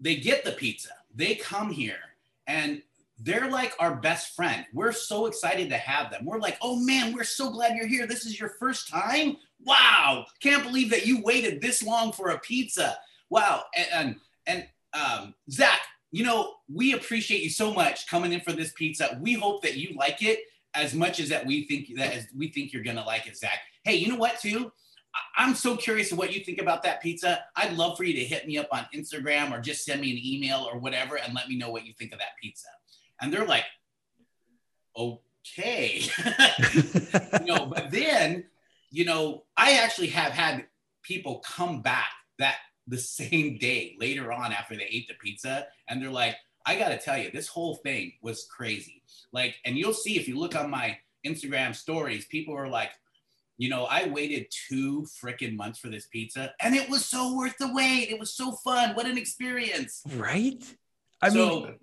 they 0.00 0.16
get 0.16 0.46
the 0.46 0.52
pizza, 0.52 0.92
they 1.14 1.34
come 1.34 1.70
here, 1.70 1.98
and 2.46 2.80
they're 3.18 3.50
like 3.50 3.74
our 3.78 3.94
best 3.94 4.34
friend. 4.34 4.64
We're 4.72 4.92
so 4.92 5.26
excited 5.26 5.68
to 5.68 5.76
have 5.76 6.10
them. 6.10 6.24
We're 6.24 6.38
like, 6.38 6.56
oh 6.62 6.76
man, 6.76 7.12
we're 7.12 7.22
so 7.22 7.50
glad 7.50 7.76
you're 7.76 7.86
here. 7.86 8.06
This 8.06 8.24
is 8.24 8.40
your 8.40 8.54
first 8.58 8.88
time. 8.88 9.36
Wow, 9.62 10.24
can't 10.40 10.62
believe 10.62 10.88
that 10.88 11.04
you 11.04 11.20
waited 11.20 11.60
this 11.60 11.82
long 11.82 12.12
for 12.12 12.30
a 12.30 12.38
pizza. 12.38 12.96
Wow, 13.28 13.64
and 13.76 13.88
and, 13.92 14.16
and 14.46 14.68
um, 14.92 15.34
Zach, 15.50 15.80
you 16.12 16.24
know, 16.24 16.54
we 16.72 16.94
appreciate 16.94 17.42
you 17.42 17.50
so 17.50 17.72
much 17.72 18.06
coming 18.06 18.32
in 18.32 18.40
for 18.40 18.52
this 18.52 18.72
pizza. 18.72 19.18
We 19.20 19.34
hope 19.34 19.62
that 19.62 19.76
you 19.76 19.94
like 19.96 20.22
it 20.22 20.40
as 20.74 20.94
much 20.94 21.20
as 21.20 21.28
that 21.30 21.46
we 21.46 21.64
think 21.64 21.88
that 21.96 22.14
as 22.14 22.26
we 22.36 22.48
think 22.48 22.72
you're 22.72 22.84
gonna 22.84 23.04
like 23.04 23.26
it, 23.26 23.36
Zach. 23.36 23.60
Hey, 23.84 23.96
you 23.96 24.08
know 24.08 24.16
what, 24.16 24.40
too? 24.40 24.72
I'm 25.36 25.54
so 25.54 25.76
curious 25.76 26.12
of 26.12 26.18
what 26.18 26.34
you 26.34 26.44
think 26.44 26.60
about 26.60 26.82
that 26.82 27.02
pizza. 27.02 27.44
I'd 27.54 27.76
love 27.76 27.96
for 27.96 28.04
you 28.04 28.14
to 28.14 28.24
hit 28.24 28.46
me 28.46 28.58
up 28.58 28.68
on 28.72 28.86
Instagram 28.94 29.52
or 29.52 29.60
just 29.60 29.84
send 29.84 30.00
me 30.00 30.10
an 30.10 30.20
email 30.22 30.68
or 30.70 30.78
whatever 30.78 31.16
and 31.16 31.34
let 31.34 31.48
me 31.48 31.56
know 31.56 31.70
what 31.70 31.86
you 31.86 31.92
think 31.98 32.12
of 32.12 32.18
that 32.18 32.36
pizza. 32.42 32.68
And 33.20 33.32
they're 33.32 33.46
like, 33.46 33.64
okay. 34.96 36.02
you 37.40 37.46
know, 37.46 37.66
but 37.66 37.90
then, 37.90 38.44
you 38.90 39.04
know, 39.04 39.44
I 39.56 39.78
actually 39.78 40.08
have 40.08 40.32
had 40.32 40.66
people 41.02 41.42
come 41.46 41.82
back 41.82 42.10
that 42.38 42.56
the 42.86 42.98
same 42.98 43.58
day 43.58 43.96
later 43.98 44.32
on 44.32 44.52
after 44.52 44.76
they 44.76 44.84
ate 44.84 45.08
the 45.08 45.14
pizza 45.14 45.66
and 45.88 46.00
they're 46.00 46.10
like 46.10 46.36
i 46.64 46.76
gotta 46.76 46.96
tell 46.96 47.18
you 47.18 47.30
this 47.30 47.48
whole 47.48 47.76
thing 47.76 48.12
was 48.22 48.46
crazy. 48.46 49.02
Like 49.32 49.56
and 49.64 49.76
you'll 49.76 49.92
see 49.92 50.16
if 50.16 50.28
you 50.28 50.38
look 50.38 50.54
on 50.54 50.70
my 50.70 50.98
instagram 51.26 51.74
stories 51.74 52.26
people 52.26 52.54
are 52.54 52.68
like 52.68 52.90
you 53.58 53.68
know 53.68 53.84
i 53.86 54.06
waited 54.08 54.46
two 54.68 55.06
freaking 55.22 55.56
months 55.56 55.78
for 55.78 55.88
this 55.88 56.06
pizza 56.06 56.54
and 56.60 56.74
it 56.74 56.88
was 56.88 57.04
so 57.04 57.36
worth 57.36 57.56
the 57.58 57.72
wait. 57.72 58.10
It 58.10 58.18
was 58.18 58.32
so 58.32 58.52
fun. 58.52 58.94
What 58.94 59.06
an 59.06 59.18
experience. 59.18 60.02
Right? 60.14 60.62
I 61.22 61.30
so, 61.30 61.60
mean 61.60 61.74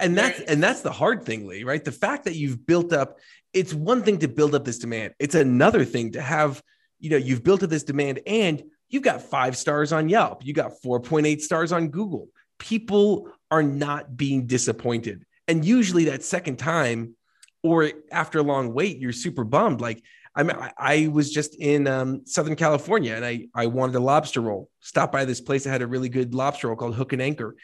and 0.00 0.16
that's 0.16 0.40
and 0.40 0.62
that's 0.62 0.80
the 0.80 0.92
hard 0.92 1.24
thing 1.24 1.46
lee 1.46 1.64
right? 1.64 1.84
The 1.84 1.92
fact 1.92 2.24
that 2.24 2.34
you've 2.34 2.66
built 2.66 2.92
up 2.92 3.18
it's 3.52 3.74
one 3.74 4.02
thing 4.02 4.18
to 4.18 4.28
build 4.28 4.54
up 4.54 4.64
this 4.64 4.78
demand. 4.78 5.14
It's 5.18 5.34
another 5.34 5.84
thing 5.84 6.12
to 6.12 6.20
have 6.20 6.62
you 6.98 7.10
know 7.10 7.16
you've 7.16 7.44
built 7.44 7.62
up 7.62 7.70
this 7.70 7.84
demand 7.84 8.20
and 8.26 8.62
You've 8.90 9.02
got 9.02 9.22
five 9.22 9.56
stars 9.56 9.92
on 9.92 10.08
Yelp. 10.08 10.44
You 10.44 10.52
got 10.52 10.72
4.8 10.84 11.40
stars 11.40 11.72
on 11.72 11.88
Google. 11.88 12.28
People 12.58 13.30
are 13.50 13.62
not 13.62 14.16
being 14.16 14.46
disappointed. 14.46 15.24
And 15.48 15.64
usually 15.64 16.06
that 16.06 16.22
second 16.22 16.58
time 16.58 17.16
or 17.62 17.90
after 18.10 18.38
a 18.38 18.42
long 18.42 18.72
wait, 18.72 18.98
you're 18.98 19.12
super 19.12 19.44
bummed. 19.44 19.80
Like 19.80 20.02
I 20.34 20.44
mean, 20.44 20.56
I 20.78 21.08
was 21.08 21.30
just 21.30 21.56
in 21.56 21.88
um, 21.88 22.22
Southern 22.24 22.54
California 22.54 23.14
and 23.14 23.24
I, 23.24 23.48
I 23.54 23.66
wanted 23.66 23.96
a 23.96 24.00
lobster 24.00 24.40
roll. 24.40 24.70
Stopped 24.80 25.12
by 25.12 25.24
this 25.24 25.40
place 25.40 25.64
that 25.64 25.70
had 25.70 25.82
a 25.82 25.86
really 25.86 26.08
good 26.08 26.34
lobster 26.34 26.68
roll 26.68 26.76
called 26.76 26.94
Hook 26.94 27.12
and 27.12 27.20
Anchor. 27.20 27.56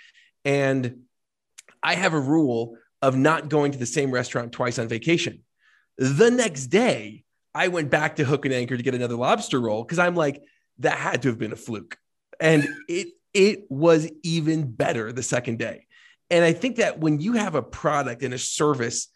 And 0.45 1.03
I 1.83 1.95
have 1.95 2.13
a 2.13 2.21
rule 2.21 2.77
of 3.03 3.17
not 3.17 3.49
going 3.49 3.73
to 3.73 3.79
the 3.79 3.87
same 3.87 4.11
restaurant 4.11 4.53
twice 4.53 4.79
on 4.79 4.89
vacation. 4.89 5.43
The 5.99 6.31
next 6.31 6.67
day, 6.67 7.25
I 7.55 7.69
went 7.69 7.91
back 7.91 8.17
to 8.17 8.25
Hook 8.25 8.45
and 8.45 8.53
Anchor 8.53 8.77
to 8.77 8.83
get 8.83 8.95
another 8.95 9.17
lobster 9.17 9.61
roll 9.61 9.85
because 9.85 9.99
I'm 9.99 10.17
like, 10.17 10.43
that 10.79 10.99
had 10.99 11.23
to 11.23 11.29
have 11.29 11.39
been 11.39 11.53
a 11.53 11.57
fluke. 11.57 11.99
And 12.41 12.69
it 12.89 13.09
it 13.33 13.71
was 13.71 14.11
even 14.23 14.71
better 14.71 15.13
the 15.13 15.23
second 15.23 15.59
day. 15.59 15.87
And 16.31 16.45
I 16.45 16.53
think 16.53 16.77
that 16.77 16.99
when 16.99 17.21
you 17.21 17.35
have 17.35 17.55
a 17.55 17.63
product 17.63 18.23
and 18.23 18.35
a 18.35 18.39
service 18.39 19.09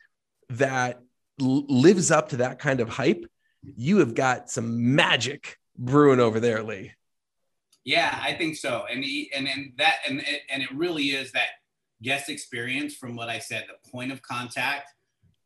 that 0.51 1.01
l- 1.41 1.65
lives 1.69 2.11
up 2.11 2.29
to 2.31 2.37
that 2.39 2.59
kind 2.59 2.81
of 2.81 2.89
hype, 2.89 3.25
you 3.63 3.99
have 3.99 4.15
got 4.15 4.51
some 4.51 4.95
magic 4.95 5.59
brewing 5.77 6.21
over 6.21 6.39
there, 6.39 6.63
Lee. 6.63 6.93
Yeah, 7.85 8.19
I 8.23 8.35
think 8.35 8.57
so. 8.57 8.85
And 8.91 9.03
the, 9.03 9.31
and 9.35 9.49
and 9.49 9.73
that 9.79 9.97
and 10.07 10.23
and 10.51 10.63
it 10.63 10.71
really 10.75 11.05
is 11.05 11.33
that 11.33 11.49
guest 12.03 12.29
experience 12.29 12.95
from 12.95 13.17
what 13.17 13.29
I 13.29 13.39
said, 13.39 13.67
the 13.69 13.91
point 13.91 14.13
of 14.13 14.23
contact 14.23 14.93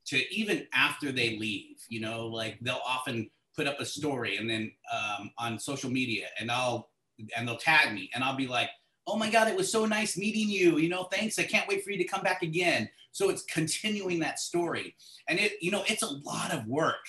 to 0.06 0.34
even 0.34 0.66
after 0.74 1.12
they 1.12 1.38
leave. 1.38 1.76
You 1.88 2.00
know, 2.00 2.26
like 2.26 2.58
they'll 2.60 2.80
often 2.84 3.30
put 3.56 3.66
up 3.66 3.80
a 3.80 3.84
story 3.84 4.36
and 4.36 4.48
then 4.48 4.72
um, 4.92 5.30
on 5.38 5.58
social 5.58 5.90
media, 5.90 6.26
and 6.38 6.50
I'll 6.50 6.90
and 7.36 7.46
they'll 7.46 7.56
tag 7.56 7.94
me, 7.94 8.10
and 8.14 8.24
I'll 8.24 8.36
be 8.36 8.46
like, 8.46 8.70
"Oh 9.06 9.16
my 9.16 9.30
God, 9.30 9.48
it 9.48 9.56
was 9.56 9.70
so 9.70 9.86
nice 9.86 10.16
meeting 10.16 10.48
you. 10.48 10.78
You 10.78 10.88
know, 10.88 11.04
thanks. 11.04 11.38
I 11.38 11.44
can't 11.44 11.68
wait 11.68 11.84
for 11.84 11.90
you 11.90 11.98
to 11.98 12.04
come 12.04 12.22
back 12.22 12.42
again." 12.42 12.88
So 13.12 13.30
it's 13.30 13.44
continuing 13.44 14.18
that 14.20 14.38
story, 14.38 14.96
and 15.28 15.38
it 15.38 15.52
you 15.60 15.70
know 15.70 15.84
it's 15.88 16.02
a 16.02 16.18
lot 16.24 16.52
of 16.52 16.66
work, 16.66 17.04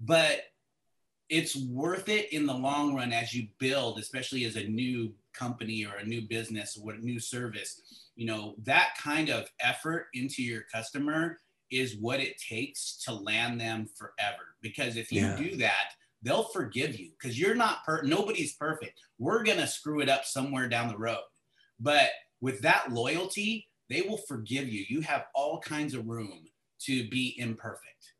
but 0.00 0.42
it's 1.28 1.56
worth 1.56 2.08
it 2.08 2.32
in 2.32 2.44
the 2.44 2.54
long 2.54 2.94
run 2.94 3.12
as 3.12 3.32
you 3.32 3.46
build, 3.58 3.98
especially 3.98 4.44
as 4.44 4.56
a 4.56 4.64
new 4.64 5.14
company 5.32 5.86
or 5.86 5.96
a 5.96 6.04
new 6.04 6.22
business 6.22 6.78
or 6.82 6.92
a 6.92 6.98
new 6.98 7.20
service. 7.20 7.80
You 8.16 8.26
know, 8.26 8.54
that 8.64 8.94
kind 9.00 9.30
of 9.30 9.48
effort 9.60 10.08
into 10.12 10.42
your 10.42 10.62
customer 10.72 11.38
is 11.70 11.96
what 11.96 12.20
it 12.20 12.36
takes 12.38 13.02
to 13.04 13.12
land 13.12 13.60
them 13.60 13.86
forever. 13.96 14.56
Because 14.60 14.96
if 14.96 15.12
you 15.12 15.22
yeah. 15.22 15.36
do 15.36 15.56
that, 15.56 15.92
they'll 16.22 16.44
forgive 16.44 16.98
you 16.98 17.10
because 17.18 17.38
you're 17.38 17.54
not 17.54 17.84
per 17.84 18.02
nobody's 18.02 18.54
perfect. 18.54 19.00
We're 19.18 19.42
gonna 19.42 19.66
screw 19.66 20.00
it 20.00 20.08
up 20.08 20.24
somewhere 20.24 20.68
down 20.68 20.88
the 20.88 20.98
road. 20.98 21.22
But 21.78 22.10
with 22.40 22.60
that 22.62 22.92
loyalty, 22.92 23.68
they 23.88 24.02
will 24.02 24.18
forgive 24.18 24.68
you. 24.68 24.84
You 24.88 25.00
have 25.02 25.24
all 25.34 25.60
kinds 25.60 25.94
of 25.94 26.06
room 26.06 26.46
to 26.82 27.08
be 27.08 27.34
imperfect. 27.38 28.12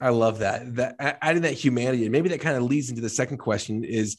I 0.00 0.10
love 0.10 0.40
that. 0.40 0.76
That 0.76 0.96
adding 0.98 1.42
that 1.42 1.54
humanity, 1.54 2.04
and 2.04 2.12
maybe 2.12 2.28
that 2.30 2.40
kind 2.40 2.56
of 2.56 2.62
leads 2.62 2.90
into 2.90 3.02
the 3.02 3.08
second 3.08 3.38
question: 3.38 3.84
is 3.84 4.16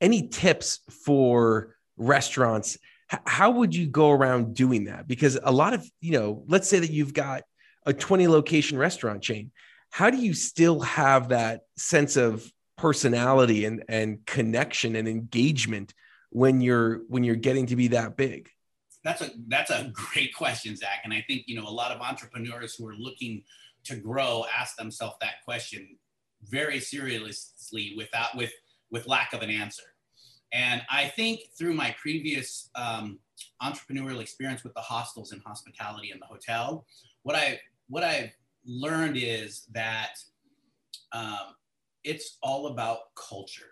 any 0.00 0.28
tips 0.28 0.80
for 1.04 1.76
restaurants? 1.96 2.78
How 3.26 3.50
would 3.50 3.74
you 3.74 3.86
go 3.86 4.10
around 4.10 4.54
doing 4.54 4.84
that? 4.84 5.06
Because 5.06 5.38
a 5.42 5.52
lot 5.52 5.74
of 5.74 5.88
you 6.00 6.12
know, 6.12 6.44
let's 6.48 6.68
say 6.68 6.80
that 6.80 6.90
you've 6.90 7.14
got 7.14 7.42
a 7.86 7.92
20 7.92 8.28
location 8.28 8.78
restaurant 8.78 9.22
chain. 9.22 9.50
How 9.90 10.10
do 10.10 10.16
you 10.16 10.34
still 10.34 10.80
have 10.80 11.28
that 11.30 11.62
sense 11.76 12.16
of 12.16 12.50
personality 12.78 13.64
and 13.64 13.84
and 13.88 14.24
connection 14.26 14.96
and 14.96 15.06
engagement 15.06 15.92
when 16.30 16.60
you're 16.60 17.02
when 17.08 17.24
you're 17.24 17.36
getting 17.36 17.66
to 17.66 17.76
be 17.76 17.88
that 17.88 18.16
big? 18.16 18.48
That's 19.04 19.20
a 19.20 19.30
that's 19.48 19.70
a 19.70 19.92
great 19.92 20.34
question, 20.34 20.76
Zach. 20.76 21.00
And 21.04 21.12
I 21.12 21.24
think 21.26 21.44
you 21.46 21.60
know 21.60 21.68
a 21.68 21.70
lot 21.70 21.92
of 21.92 22.00
entrepreneurs 22.00 22.74
who 22.74 22.86
are 22.88 22.94
looking 22.96 23.44
to 23.84 23.96
grow 23.96 24.44
ask 24.56 24.76
themselves 24.76 25.16
that 25.20 25.44
question 25.44 25.96
very 26.48 26.80
seriously 26.80 27.94
without 27.96 28.36
with 28.36 28.52
with 28.90 29.06
lack 29.06 29.32
of 29.32 29.42
an 29.42 29.50
answer 29.50 29.82
and 30.52 30.82
i 30.90 31.06
think 31.06 31.40
through 31.58 31.74
my 31.74 31.94
previous 32.00 32.70
um, 32.74 33.18
entrepreneurial 33.62 34.20
experience 34.20 34.64
with 34.64 34.74
the 34.74 34.80
hostels 34.80 35.32
and 35.32 35.42
hospitality 35.44 36.10
and 36.10 36.20
the 36.20 36.26
hotel 36.26 36.84
what 37.22 37.36
i 37.36 37.58
what 37.92 38.02
i've 38.02 38.32
learned 38.64 39.16
is 39.16 39.66
that 39.72 40.14
um, 41.12 41.54
it's 42.04 42.38
all 42.42 42.68
about 42.68 43.14
culture 43.14 43.64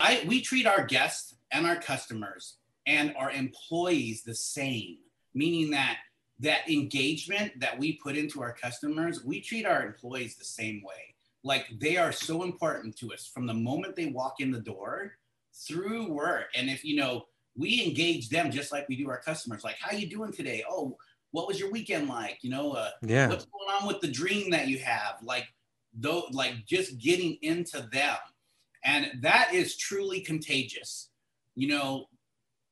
I, 0.00 0.24
we 0.26 0.40
treat 0.40 0.66
our 0.66 0.84
guests 0.84 1.34
and 1.50 1.66
our 1.66 1.76
customers 1.76 2.56
and 2.86 3.14
our 3.16 3.30
employees 3.30 4.22
the 4.22 4.34
same 4.34 4.98
meaning 5.34 5.70
that 5.72 5.98
that 6.40 6.68
engagement 6.68 7.52
that 7.60 7.78
we 7.78 7.94
put 7.94 8.16
into 8.16 8.42
our 8.42 8.52
customers, 8.52 9.24
we 9.24 9.40
treat 9.40 9.66
our 9.66 9.84
employees 9.84 10.36
the 10.36 10.44
same 10.44 10.82
way. 10.82 11.14
Like 11.42 11.66
they 11.78 11.96
are 11.96 12.12
so 12.12 12.42
important 12.42 12.96
to 12.98 13.12
us 13.12 13.26
from 13.26 13.46
the 13.46 13.54
moment 13.54 13.96
they 13.96 14.06
walk 14.06 14.40
in 14.40 14.50
the 14.50 14.60
door 14.60 15.12
through 15.52 16.10
work. 16.10 16.46
And 16.56 16.68
if 16.70 16.84
you 16.84 16.96
know, 16.96 17.26
we 17.56 17.84
engage 17.84 18.30
them 18.30 18.50
just 18.50 18.72
like 18.72 18.88
we 18.88 18.96
do 18.96 19.08
our 19.08 19.20
customers. 19.20 19.62
Like, 19.62 19.76
how 19.78 19.96
you 19.96 20.08
doing 20.08 20.32
today? 20.32 20.64
Oh, 20.68 20.96
what 21.34 21.48
was 21.48 21.58
your 21.58 21.70
weekend 21.70 22.08
like? 22.08 22.38
You 22.42 22.50
know, 22.50 22.72
uh, 22.72 22.90
yeah. 23.02 23.28
what's 23.28 23.46
going 23.46 23.80
on 23.80 23.88
with 23.88 24.00
the 24.00 24.08
dream 24.08 24.50
that 24.50 24.68
you 24.68 24.78
have? 24.78 25.16
Like, 25.22 25.46
though, 25.92 26.24
like 26.30 26.64
just 26.66 26.98
getting 26.98 27.38
into 27.42 27.88
them, 27.92 28.16
and 28.84 29.10
that 29.22 29.52
is 29.52 29.76
truly 29.76 30.20
contagious. 30.20 31.10
You 31.56 31.68
know, 31.68 32.06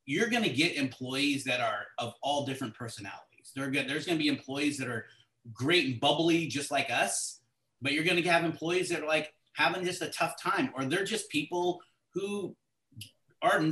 you're 0.05 0.29
going 0.29 0.43
to 0.43 0.49
get 0.49 0.75
employees 0.75 1.43
that 1.43 1.59
are 1.59 1.85
of 1.97 2.13
all 2.21 2.45
different 2.45 2.73
personalities 2.73 3.23
they're 3.55 3.69
good. 3.69 3.87
There's 3.87 4.05
going 4.05 4.17
to 4.17 4.23
be 4.23 4.29
employees 4.29 4.77
that 4.77 4.87
are 4.87 5.05
great 5.53 5.85
and 5.85 5.99
bubbly, 5.99 6.47
just 6.47 6.71
like 6.71 6.89
us, 6.91 7.41
but 7.81 7.93
you're 7.93 8.03
going 8.03 8.21
to 8.21 8.29
have 8.29 8.43
employees 8.43 8.89
that 8.89 9.03
are 9.03 9.07
like 9.07 9.33
having 9.53 9.83
just 9.83 10.01
a 10.01 10.09
tough 10.09 10.41
time, 10.41 10.71
or 10.75 10.85
they're 10.85 11.03
just 11.03 11.29
people 11.29 11.81
who 12.13 12.55
are 13.41 13.63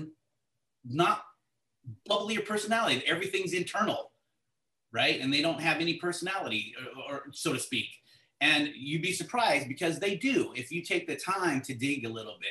not 0.86 1.24
bubbly 2.08 2.38
or 2.38 2.42
personality. 2.42 3.04
Everything's 3.08 3.54
internal, 3.54 4.11
right? 4.94 5.20
And 5.20 5.34
they 5.34 5.42
don't 5.42 5.62
have 5.62 5.80
any 5.80 5.96
personality, 5.96 6.74
or, 7.10 7.16
or 7.16 7.24
so 7.32 7.54
to 7.54 7.60
speak. 7.60 7.88
And 8.42 8.70
you'd 8.76 9.04
be 9.04 9.14
surprised 9.14 9.68
because 9.68 10.00
they 10.00 10.16
do 10.16 10.52
if 10.56 10.72
you 10.72 10.82
take 10.82 11.08
the 11.08 11.16
time 11.16 11.62
to 11.62 11.74
dig 11.74 12.06
a 12.06 12.10
little 12.10 12.38
bit. 12.42 12.50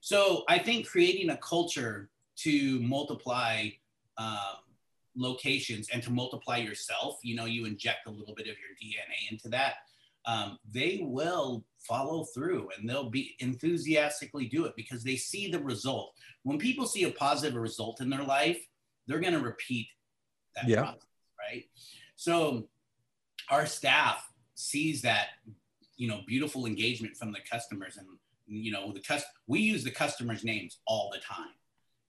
So 0.00 0.44
I 0.48 0.58
think 0.58 0.86
creating 0.86 1.30
a 1.30 1.36
culture 1.38 2.08
to 2.36 2.80
multiply 2.80 3.68
um, 4.16 4.58
locations 5.16 5.88
and 5.92 6.02
to 6.02 6.10
multiply 6.10 6.58
yourself, 6.58 7.18
you 7.22 7.34
know, 7.34 7.46
you 7.46 7.66
inject 7.66 8.06
a 8.06 8.10
little 8.10 8.34
bit 8.34 8.46
of 8.46 8.54
your 8.58 8.76
DNA 8.80 9.32
into 9.32 9.48
that, 9.48 9.74
um, 10.26 10.58
they 10.72 11.00
will 11.02 11.64
follow 11.80 12.24
through 12.24 12.68
and 12.76 12.88
they'll 12.88 13.10
be 13.10 13.36
enthusiastically 13.40 14.46
do 14.46 14.64
it 14.64 14.74
because 14.76 15.04
they 15.04 15.16
see 15.16 15.50
the 15.50 15.58
result. 15.58 16.14
When 16.44 16.58
people 16.58 16.86
see 16.86 17.04
a 17.04 17.10
positive 17.10 17.60
result 17.60 18.00
in 18.00 18.08
their 18.08 18.22
life, 18.22 18.58
they're 19.06 19.20
going 19.20 19.34
to 19.34 19.40
repeat 19.40 19.88
that 20.56 20.68
yeah. 20.68 20.80
process, 20.80 21.02
right? 21.48 21.64
So 22.16 22.68
our 23.50 23.66
staff 23.66 24.28
sees 24.54 25.02
that, 25.02 25.28
you 25.96 26.08
know, 26.08 26.20
beautiful 26.26 26.66
engagement 26.66 27.16
from 27.16 27.32
the 27.32 27.40
customers 27.50 27.96
and, 27.96 28.06
you 28.46 28.72
know, 28.72 28.92
the 28.92 29.00
cus- 29.00 29.24
we 29.46 29.60
use 29.60 29.84
the 29.84 29.90
customers' 29.90 30.44
names 30.44 30.78
all 30.86 31.10
the 31.12 31.20
time. 31.20 31.54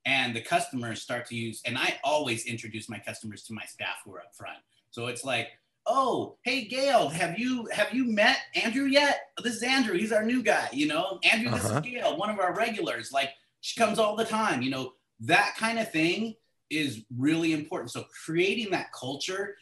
And 0.06 0.36
the 0.36 0.42
customers 0.42 1.02
start 1.02 1.26
to 1.28 1.36
use 1.36 1.62
and 1.66 1.80
i 1.80 1.98
always 2.04 2.46
introduce 2.46 2.88
my 2.88 3.00
customers 3.00 3.42
to 3.44 3.54
my 3.54 3.66
staff 3.66 3.96
who 4.06 4.14
are 4.14 4.20
up 4.20 4.36
front. 4.36 4.60
So 4.92 5.08
it's 5.08 5.24
like 5.24 5.50
oh 5.88 6.36
hey 6.44 6.66
gail 6.66 7.10
have 7.10 7.38
you 7.38 7.68
have 7.72 7.94
you 7.94 8.06
met 8.06 8.38
andrew 8.56 8.86
yet? 8.86 9.30
This 9.44 9.56
is 9.56 9.64
andrew 9.64 9.98
he's 9.98 10.12
our 10.12 10.24
new 10.24 10.44
guy 10.44 10.70
you 10.72 10.88
know? 10.88 11.20
Andrew 11.24 11.52
this 11.52 11.66
uh-huh. 11.66 11.82
is 11.84 11.92
gail 11.92 12.18
one 12.18 12.30
of 12.30 12.40
our 12.40 12.54
regulars 12.54 13.12
like 13.12 13.32
she 13.62 13.80
comes 13.80 13.98
all 13.98 14.16
the 14.16 14.26
time 14.26 14.62
you 14.62 14.70
know? 14.70 14.94
That 15.22 15.56
kind 15.58 15.80
of 15.80 15.92
thing 15.92 16.36
is 16.70 17.04
really 17.16 17.54
important. 17.54 17.92
So 17.92 18.06
creating 18.26 18.72
that 18.72 18.92
culture 18.94 19.56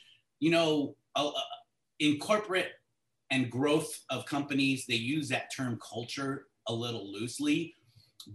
you 0.44 0.52
know 0.52 0.94
uh, 1.16 1.32
in 2.00 2.20
corporate 2.20 2.72
and 3.32 3.50
growth 3.50 3.98
of 4.10 4.26
companies 4.26 4.86
they 4.86 4.96
use 4.96 5.30
that 5.30 5.50
term 5.56 5.80
culture 5.80 6.48
a 6.68 6.74
little 6.74 7.10
loosely 7.14 7.74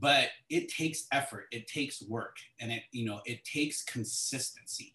but 0.01 0.29
it 0.49 0.71
takes 0.71 1.05
effort 1.13 1.45
it 1.51 1.67
takes 1.67 2.01
work 2.01 2.37
and 2.61 2.73
it 2.73 2.83
you 2.93 3.05
know 3.05 3.21
it 3.27 3.45
takes 3.45 3.85
consistency. 3.85 4.95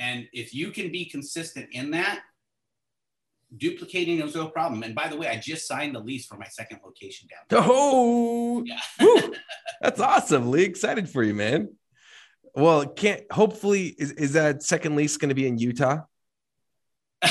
And 0.00 0.28
if 0.32 0.54
you 0.54 0.70
can 0.70 0.92
be 0.92 1.04
consistent 1.04 1.68
in 1.72 1.90
that 1.92 2.20
duplicating 3.56 4.20
is 4.20 4.36
no 4.36 4.48
problem. 4.48 4.82
And 4.82 4.94
by 4.96 5.06
the 5.08 5.16
way 5.16 5.28
i 5.28 5.36
just 5.36 5.68
signed 5.68 5.94
the 5.94 6.00
lease 6.00 6.26
for 6.26 6.36
my 6.36 6.48
second 6.48 6.80
location 6.84 7.28
down 7.28 7.62
oh 7.62 8.64
yeah. 8.66 9.28
that's 9.80 10.00
awesome 10.00 10.50
lee. 10.50 10.64
Excited 10.64 11.08
for 11.08 11.22
you 11.22 11.34
man 11.34 11.68
well 12.54 12.86
can't 12.86 13.30
hopefully 13.32 13.94
is, 13.98 14.12
is 14.12 14.32
that 14.32 14.62
second 14.62 14.96
lease 14.96 15.16
going 15.16 15.28
to 15.28 15.34
be 15.34 15.46
in 15.46 15.58
utah 15.58 16.00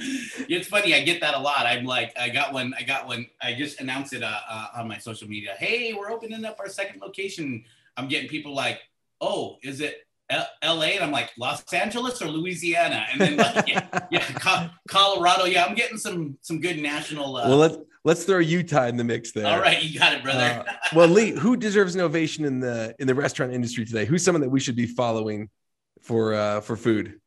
it's 0.00 0.68
funny. 0.68 0.94
I 0.94 1.02
get 1.02 1.20
that 1.20 1.34
a 1.34 1.38
lot. 1.38 1.66
I'm 1.66 1.84
like, 1.84 2.16
I 2.18 2.28
got 2.28 2.52
one. 2.52 2.74
I 2.76 2.82
got 2.82 3.06
one. 3.06 3.26
I 3.40 3.54
just 3.54 3.80
announced 3.80 4.12
it 4.12 4.22
uh, 4.22 4.40
uh, 4.48 4.68
on 4.76 4.88
my 4.88 4.98
social 4.98 5.28
media. 5.28 5.54
Hey, 5.58 5.92
we're 5.92 6.10
opening 6.10 6.44
up 6.44 6.58
our 6.58 6.68
second 6.68 7.00
location. 7.00 7.64
I'm 7.96 8.08
getting 8.08 8.28
people 8.28 8.54
like, 8.54 8.80
oh, 9.20 9.58
is 9.62 9.80
it 9.80 10.06
L.A. 10.62 10.94
and 10.94 11.04
I'm 11.04 11.10
like 11.10 11.30
Los 11.38 11.62
Angeles 11.72 12.22
or 12.22 12.26
Louisiana, 12.26 13.06
and 13.12 13.20
then 13.20 13.36
like, 13.36 13.68
yeah, 13.68 14.06
yeah 14.10 14.68
Colorado. 14.88 15.44
Yeah, 15.44 15.64
I'm 15.64 15.74
getting 15.74 15.98
some 15.98 16.38
some 16.40 16.60
good 16.60 16.78
national. 16.78 17.36
Uh, 17.36 17.48
well, 17.48 17.58
let's 17.58 17.76
let's 18.04 18.24
throw 18.24 18.38
Utah 18.38 18.86
in 18.86 18.96
the 18.96 19.04
mix 19.04 19.32
there. 19.32 19.46
All 19.46 19.60
right, 19.60 19.82
you 19.82 19.98
got 19.98 20.12
it, 20.12 20.22
brother. 20.22 20.64
uh, 20.66 20.72
well, 20.94 21.08
Lee, 21.08 21.30
who 21.30 21.56
deserves 21.56 21.94
an 21.94 22.00
ovation 22.00 22.44
in 22.44 22.60
the 22.60 22.94
in 22.98 23.06
the 23.06 23.14
restaurant 23.14 23.52
industry 23.52 23.84
today? 23.84 24.04
Who's 24.04 24.24
someone 24.24 24.42
that 24.42 24.50
we 24.50 24.60
should 24.60 24.76
be 24.76 24.86
following 24.86 25.48
for 26.02 26.34
uh, 26.34 26.60
for 26.60 26.76
food? 26.76 27.20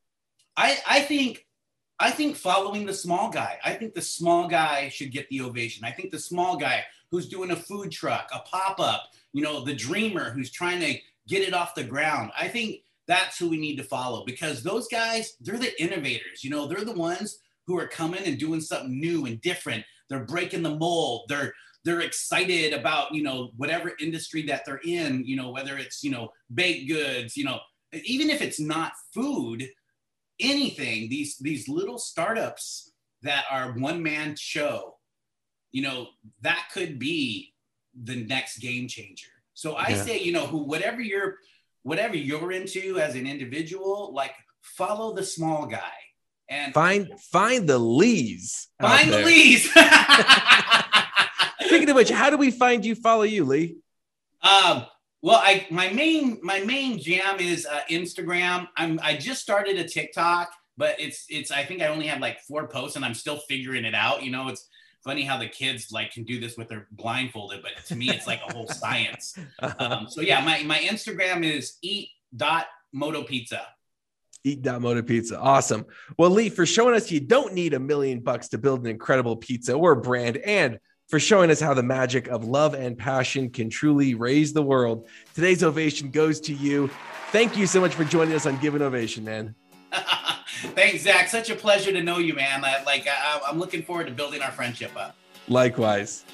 I 0.55 0.77
I 0.87 1.01
think 1.01 1.45
I 1.99 2.11
think 2.11 2.35
following 2.35 2.85
the 2.85 2.93
small 2.93 3.29
guy. 3.29 3.59
I 3.63 3.73
think 3.73 3.93
the 3.93 4.01
small 4.01 4.47
guy 4.47 4.89
should 4.89 5.11
get 5.11 5.27
the 5.29 5.41
ovation. 5.41 5.85
I 5.85 5.91
think 5.91 6.11
the 6.11 6.19
small 6.19 6.57
guy 6.57 6.83
who's 7.11 7.27
doing 7.27 7.51
a 7.51 7.55
food 7.55 7.91
truck, 7.91 8.29
a 8.33 8.39
pop 8.39 8.79
up, 8.79 9.03
you 9.33 9.43
know, 9.43 9.63
the 9.63 9.75
dreamer 9.75 10.31
who's 10.31 10.51
trying 10.51 10.79
to 10.79 10.95
get 11.27 11.47
it 11.47 11.53
off 11.53 11.75
the 11.75 11.83
ground. 11.83 12.31
I 12.37 12.47
think 12.47 12.81
that's 13.07 13.37
who 13.37 13.49
we 13.49 13.57
need 13.57 13.75
to 13.77 13.83
follow 13.83 14.23
because 14.25 14.63
those 14.63 14.87
guys, 14.87 15.33
they're 15.41 15.57
the 15.57 15.81
innovators. 15.81 16.43
You 16.43 16.49
know, 16.49 16.67
they're 16.67 16.85
the 16.85 16.93
ones 16.93 17.39
who 17.67 17.77
are 17.77 17.87
coming 17.87 18.23
and 18.25 18.37
doing 18.37 18.61
something 18.61 18.99
new 18.99 19.25
and 19.25 19.41
different. 19.41 19.83
they're 20.09 20.25
breaking 20.25 20.63
the 20.63 20.75
mold 20.75 21.23
they're 21.27 21.53
they're 21.85 22.01
excited 22.01 22.73
about 22.73 23.13
you 23.13 23.23
know 23.23 23.51
whatever 23.57 23.93
industry 23.99 24.41
that 24.43 24.63
they're 24.65 24.81
in 24.83 25.23
you 25.25 25.35
know 25.35 25.51
whether 25.51 25.77
it's 25.77 26.03
you 26.03 26.11
know 26.11 26.29
baked 26.53 26.87
goods 26.87 27.35
you 27.35 27.43
know 27.43 27.59
even 28.03 28.29
if 28.29 28.41
it's 28.41 28.59
not 28.59 28.93
food 29.13 29.67
anything 30.39 31.09
these 31.09 31.37
these 31.37 31.67
little 31.67 31.97
startups 31.97 32.91
that 33.21 33.45
are 33.49 33.73
one 33.73 34.01
man 34.01 34.35
show 34.37 34.95
you 35.71 35.81
know 35.81 36.07
that 36.41 36.67
could 36.73 36.99
be 36.99 37.53
the 38.03 38.23
next 38.25 38.57
game 38.57 38.87
changer 38.87 39.29
so 39.53 39.73
i 39.75 39.89
yeah. 39.89 40.01
say 40.01 40.19
you 40.19 40.31
know 40.31 40.45
who 40.47 40.63
whatever 40.63 41.01
you're 41.01 41.37
whatever 41.83 42.17
you're 42.17 42.51
into 42.51 42.99
as 42.99 43.15
an 43.15 43.27
individual 43.27 44.11
like 44.13 44.33
follow 44.61 45.13
the 45.13 45.23
small 45.23 45.65
guy 45.65 45.79
and 46.49 46.73
find 46.73 47.07
find 47.19 47.67
the 47.67 47.77
lees 47.77 48.67
find 48.81 49.11
the 49.11 49.23
lees 49.23 49.71
speaking 51.61 51.89
of 51.89 51.95
which 51.95 52.09
how 52.09 52.29
do 52.29 52.37
we 52.37 52.51
find 52.51 52.85
you 52.85 52.95
follow 52.95 53.23
you 53.23 53.45
lee 53.45 53.77
um 54.41 54.85
well, 55.23 55.39
I 55.41 55.65
my 55.71 55.87
main 55.89 56.37
my 56.43 56.59
main 56.59 56.99
jam 56.99 57.39
is 57.39 57.65
uh, 57.65 57.79
Instagram. 57.89 58.67
I'm 58.75 58.99
I 59.01 59.15
just 59.15 59.41
started 59.41 59.77
a 59.77 59.87
TikTok, 59.87 60.51
but 60.75 60.99
it's 60.99 61.25
it's 61.29 61.49
I 61.49 61.63
think 61.63 61.81
I 61.81 61.87
only 61.87 62.07
have 62.07 62.19
like 62.19 62.41
four 62.41 62.67
posts, 62.67 62.97
and 62.97 63.05
I'm 63.05 63.13
still 63.13 63.37
figuring 63.37 63.85
it 63.85 63.95
out. 63.95 64.21
You 64.21 64.31
know, 64.31 64.49
it's 64.49 64.67
funny 65.03 65.23
how 65.23 65.37
the 65.37 65.47
kids 65.47 65.91
like 65.91 66.11
can 66.11 66.23
do 66.23 66.39
this 66.39 66.57
with 66.57 66.69
their 66.69 66.87
blindfolded, 66.91 67.61
but 67.61 67.85
to 67.87 67.95
me, 67.95 68.09
it's 68.09 68.27
like 68.27 68.41
a 68.47 68.53
whole 68.53 68.67
science. 68.67 69.37
Um, 69.79 70.07
so 70.09 70.21
yeah, 70.21 70.43
my 70.43 70.63
my 70.63 70.79
Instagram 70.79 71.43
is 71.43 71.77
eat 71.81 72.09
dot 72.35 72.65
moto 72.91 73.23
pizza. 73.23 73.61
Eat 74.43 74.61
dot 74.61 74.81
moto 74.81 75.01
pizza. 75.01 75.39
Awesome. 75.39 75.85
Well, 76.17 76.29
Lee, 76.29 76.49
for 76.49 76.65
showing 76.65 76.95
us 76.95 77.11
you 77.11 77.21
don't 77.21 77.53
need 77.53 77.73
a 77.73 77.79
million 77.79 78.19
bucks 78.19 78.49
to 78.49 78.57
build 78.57 78.81
an 78.81 78.87
incredible 78.87 79.37
pizza 79.37 79.73
or 79.73 79.95
brand 79.95 80.37
and 80.37 80.79
for 81.09 81.19
showing 81.19 81.49
us 81.51 81.59
how 81.59 81.73
the 81.73 81.83
magic 81.83 82.27
of 82.27 82.43
love 82.43 82.73
and 82.73 82.97
passion 82.97 83.49
can 83.49 83.69
truly 83.69 84.15
raise 84.15 84.51
the 84.51 84.61
world. 84.61 85.07
Today's 85.33 85.63
ovation 85.63 86.09
goes 86.11 86.39
to 86.41 86.53
you. 86.53 86.89
Thank 87.31 87.57
you 87.57 87.67
so 87.67 87.79
much 87.79 87.93
for 87.95 88.03
joining 88.03 88.33
us 88.33 88.45
on 88.45 88.57
Give 88.59 88.75
an 88.75 88.81
Ovation, 88.81 89.23
man. 89.23 89.55
Thanks, 90.75 91.03
Zach. 91.03 91.27
Such 91.27 91.49
a 91.49 91.55
pleasure 91.55 91.91
to 91.91 92.01
know 92.01 92.17
you, 92.17 92.33
man. 92.33 92.61
like, 92.61 93.07
I, 93.07 93.41
I'm 93.47 93.59
looking 93.59 93.83
forward 93.83 94.07
to 94.07 94.13
building 94.13 94.41
our 94.41 94.51
friendship 94.51 94.91
up. 94.97 95.15
Likewise. 95.47 96.25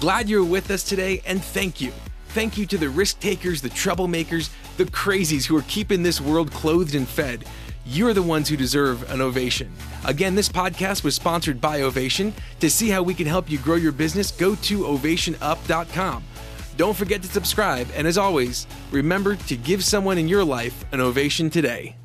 Glad 0.00 0.28
you're 0.28 0.44
with 0.44 0.70
us 0.70 0.82
today, 0.82 1.22
and 1.26 1.42
thank 1.42 1.80
you. 1.80 1.92
Thank 2.28 2.56
you 2.56 2.66
to 2.66 2.78
the 2.78 2.88
risk 2.88 3.20
takers, 3.20 3.60
the 3.60 3.68
troublemakers, 3.68 4.50
the 4.76 4.84
crazies 4.84 5.44
who 5.44 5.56
are 5.56 5.64
keeping 5.68 6.02
this 6.02 6.20
world 6.20 6.50
clothed 6.50 6.94
and 6.94 7.06
fed. 7.06 7.44
You're 7.84 8.14
the 8.14 8.22
ones 8.22 8.48
who 8.48 8.56
deserve 8.56 9.10
an 9.10 9.20
ovation. 9.20 9.72
Again, 10.04 10.34
this 10.34 10.48
podcast 10.48 11.04
was 11.04 11.14
sponsored 11.14 11.60
by 11.60 11.82
Ovation. 11.82 12.32
To 12.60 12.70
see 12.70 12.88
how 12.88 13.02
we 13.02 13.12
can 13.12 13.26
help 13.26 13.50
you 13.50 13.58
grow 13.58 13.76
your 13.76 13.92
business, 13.92 14.30
go 14.30 14.54
to 14.54 14.78
ovationup.com. 14.80 16.24
Don't 16.76 16.96
forget 16.96 17.22
to 17.22 17.28
subscribe, 17.28 17.86
and 17.94 18.06
as 18.06 18.18
always, 18.18 18.66
remember 18.90 19.36
to 19.36 19.56
give 19.56 19.84
someone 19.84 20.18
in 20.18 20.28
your 20.28 20.44
life 20.44 20.84
an 20.92 21.00
ovation 21.00 21.50
today. 21.50 21.96